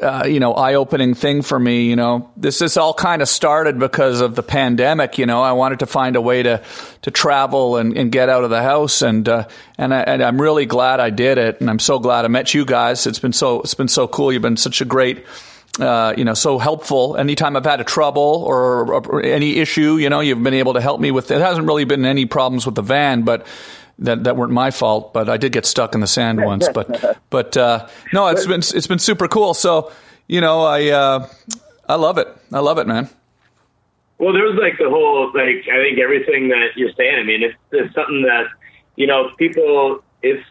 [0.00, 1.88] uh, you know, eye opening thing for me.
[1.88, 5.18] You know, this is all kind of started because of the pandemic.
[5.18, 6.62] You know, I wanted to find a way to
[7.02, 10.40] to travel and, and get out of the house, and uh, and, I, and I'm
[10.40, 13.06] really glad I did it, and I'm so glad I met you guys.
[13.06, 14.32] It's been so it's been so cool.
[14.32, 15.26] You've been such a great.
[15.80, 17.16] Uh, you know, so helpful.
[17.16, 20.82] Anytime I've had a trouble or, or any issue, you know, you've been able to
[20.82, 21.30] help me with.
[21.30, 23.46] It hasn't really been any problems with the van, but
[24.04, 26.68] that that weren't my fault, but I did get stuck in the sand once.
[26.68, 29.54] But but uh, no, it's been it's been super cool.
[29.54, 29.92] So
[30.26, 31.28] you know, I uh,
[31.88, 32.28] I love it.
[32.52, 33.08] I love it, man.
[34.18, 37.18] Well, there's like the whole like I think everything that you're saying.
[37.18, 38.46] I mean, it's, it's something that
[38.96, 40.02] you know people.
[40.22, 40.44] It's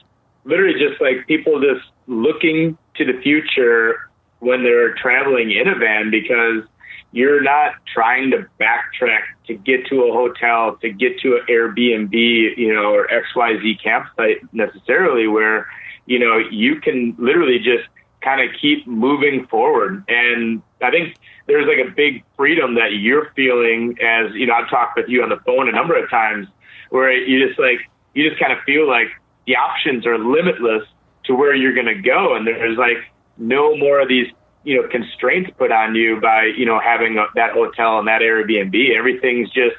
[0.43, 6.11] literally just like people just looking to the future when they're traveling in a van
[6.11, 6.67] because
[7.11, 12.13] you're not trying to backtrack to get to a hotel, to get to an Airbnb,
[12.13, 15.67] you know, or XYZ campsite necessarily, where,
[16.05, 17.87] you know, you can literally just
[18.21, 20.03] kind of keep moving forward.
[20.07, 21.15] And I think
[21.47, 25.23] there's like a big freedom that you're feeling as, you know, I've talked with you
[25.23, 26.47] on the phone a number of times
[26.91, 27.79] where you just like,
[28.13, 29.07] you just kind of feel like
[29.47, 30.83] the options are limitless
[31.25, 32.35] to where you're going to go.
[32.35, 32.97] And there's like
[33.37, 34.27] no more of these
[34.63, 38.21] you know constraints put on you by you know having a, that hotel and that
[38.21, 38.95] Airbnb.
[38.95, 39.75] Everything's just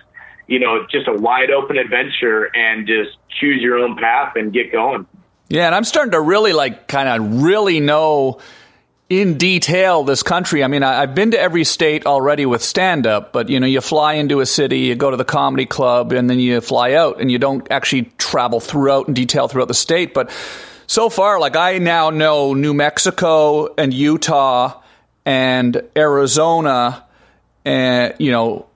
[0.46, 4.72] you know just a wide open adventure and just choose your own path and get
[4.72, 5.06] going.
[5.48, 8.40] Yeah, and I'm starting to really like kind of really know
[9.20, 10.64] in detail this country.
[10.64, 13.66] I mean, I, have been to every state already with stand up, but you know,
[13.66, 16.94] you fly into a city, you go to the comedy club, and then you fly
[16.94, 20.14] out, and you don't actually travel throughout in detail throughout the state.
[20.14, 20.30] But
[20.86, 24.80] so far, like I now know New Mexico and Utah
[25.24, 27.04] and Arizona
[27.64, 28.66] and, you know,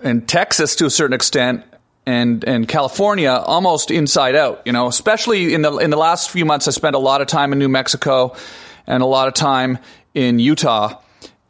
[0.00, 1.64] and Texas to a certain extent
[2.06, 6.44] and and California almost inside out, you know, especially in the in the last few
[6.44, 8.36] months I spent a lot of time in New Mexico
[8.86, 9.78] and a lot of time
[10.14, 11.00] in Utah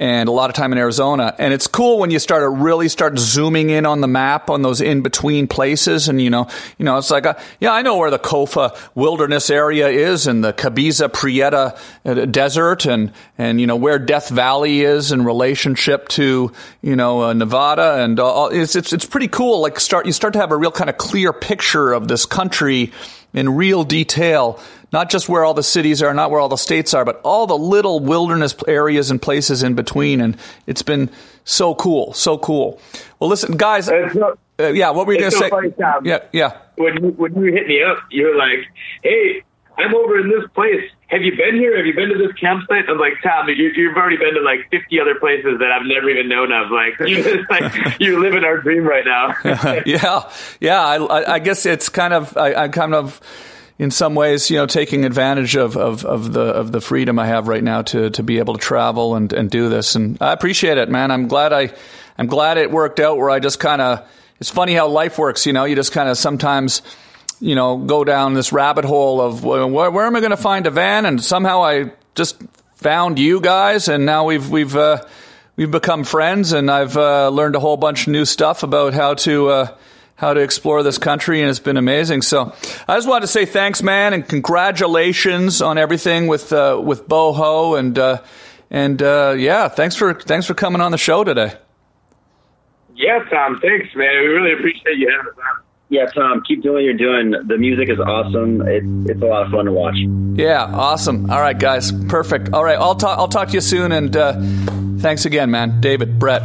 [0.01, 1.35] and a lot of time in Arizona.
[1.39, 4.63] And it's cool when you start to really start zooming in on the map on
[4.63, 6.09] those in between places.
[6.09, 9.51] And, you know, you know, it's like, a, yeah, I know where the Kofa wilderness
[9.51, 14.81] area is and the Cabeza Prieta uh, desert and, and, you know, where Death Valley
[14.81, 16.51] is in relationship to,
[16.83, 18.03] you know, uh, Nevada.
[18.03, 19.61] And uh, it's, it's, it's pretty cool.
[19.61, 22.93] Like start, you start to have a real kind of clear picture of this country
[23.35, 24.59] in real detail,
[24.93, 27.47] not just where all the cities are, not where all the states are, but all
[27.47, 30.21] the little wilderness areas and places in between.
[30.21, 31.11] And it's been
[31.45, 32.81] so cool, so cool.
[33.19, 33.89] Well, listen, guys.
[33.89, 35.51] Uh, yeah, what were you going to so say?
[35.51, 35.75] Funny.
[36.05, 36.59] Yeah, yeah.
[36.77, 38.69] When you, when you hit me up, you're like,
[39.03, 39.43] "Hey,
[39.77, 40.85] I'm over in this place.
[41.15, 41.77] Have you been here?
[41.77, 44.69] Have you been to this campsite?" I'm like, "Tom, you, you've already been to like
[44.73, 46.73] 50 other places that I've never even known of.
[46.73, 49.37] Like, you like you're living our dream right now."
[49.87, 50.81] yeah, yeah.
[50.81, 53.21] I, I guess it's kind of I, I kind of
[53.79, 57.27] in some ways, you know, taking advantage of, of, of, the of the freedom I
[57.27, 59.95] have right now to to be able to travel and, and do this.
[59.95, 61.13] And I appreciate it, man.
[61.13, 61.71] I'm glad I
[62.19, 64.05] I'm glad it worked out where I just kind of
[64.41, 66.83] it's funny how life works, you know, you just kind of sometimes
[67.41, 70.67] you know, go down this rabbit hole of where, where am I going to find
[70.67, 71.07] a van?
[71.07, 72.43] And somehow I just
[72.75, 75.05] found you guys, and now we've we've uh,
[75.57, 79.15] we've become friends, and I've uh, learned a whole bunch of new stuff about how
[79.15, 79.77] to uh,
[80.17, 82.23] how to explore this country, and it's been amazing.
[82.23, 82.55] So
[82.87, 87.79] I just wanted to say thanks, man, and congratulations on everything with uh, with Boho,
[87.79, 88.23] and uh,
[88.71, 91.55] and uh, yeah, thanks for thanks for coming on the show today.
[92.95, 93.59] Yeah, Tom.
[93.61, 94.21] Thanks, man.
[94.21, 95.64] We really appreciate you having us on.
[95.91, 97.35] Yeah, Tom, keep doing what you're doing.
[97.47, 98.63] The music is awesome.
[98.67, 99.95] It's it's a lot of fun to watch.
[100.35, 101.31] Yeah, awesome.
[101.31, 102.53] All right, guys, perfect.
[102.53, 103.19] All right, I'll talk.
[103.19, 103.93] I'll talk to you soon.
[103.93, 104.33] And uh,
[104.99, 105.81] thanks again, man.
[105.81, 106.43] David, Brett,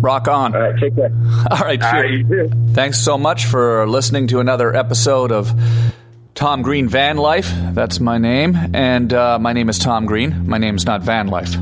[0.00, 0.54] rock on.
[0.56, 1.12] All right, take care.
[1.50, 2.28] All right, right, cheers.
[2.28, 2.50] too.
[2.72, 5.52] Thanks so much for listening to another episode of
[6.34, 7.52] Tom Green Van Life.
[7.72, 10.48] That's my name, and uh, my name is Tom Green.
[10.48, 11.54] My name's not Van Life.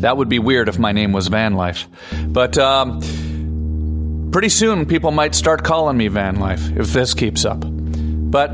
[0.00, 1.86] That would be weird if my name was Van Life,
[2.26, 2.58] but.
[2.58, 3.00] Um,
[4.34, 7.62] pretty soon people might start calling me van life if this keeps up.
[7.64, 8.50] But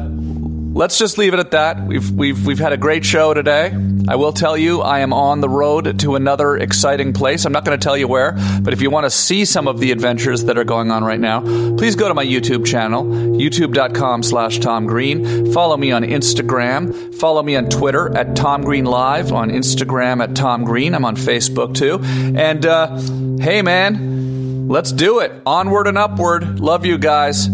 [0.74, 1.82] let's just leave it at that.
[1.86, 3.74] We've we've we've had a great show today.
[4.06, 7.46] I will tell you i am on the road to another exciting place.
[7.46, 9.80] I'm not going to tell you where but if you want to see some of
[9.80, 11.40] the adventures that are going on right now
[11.76, 15.50] please go to my youtube channel youtube.com slash tom green.
[15.50, 17.14] Follow me on instagram.
[17.14, 20.94] Follow me on twitter at tom green live on instagram at tom green.
[20.94, 22.00] I'm on facebook too.
[22.38, 22.98] And uh,
[23.42, 24.29] hey man
[24.70, 25.32] Let's do it.
[25.44, 26.60] Onward and upward.
[26.60, 27.46] Love you guys.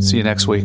[0.00, 0.64] See you next week.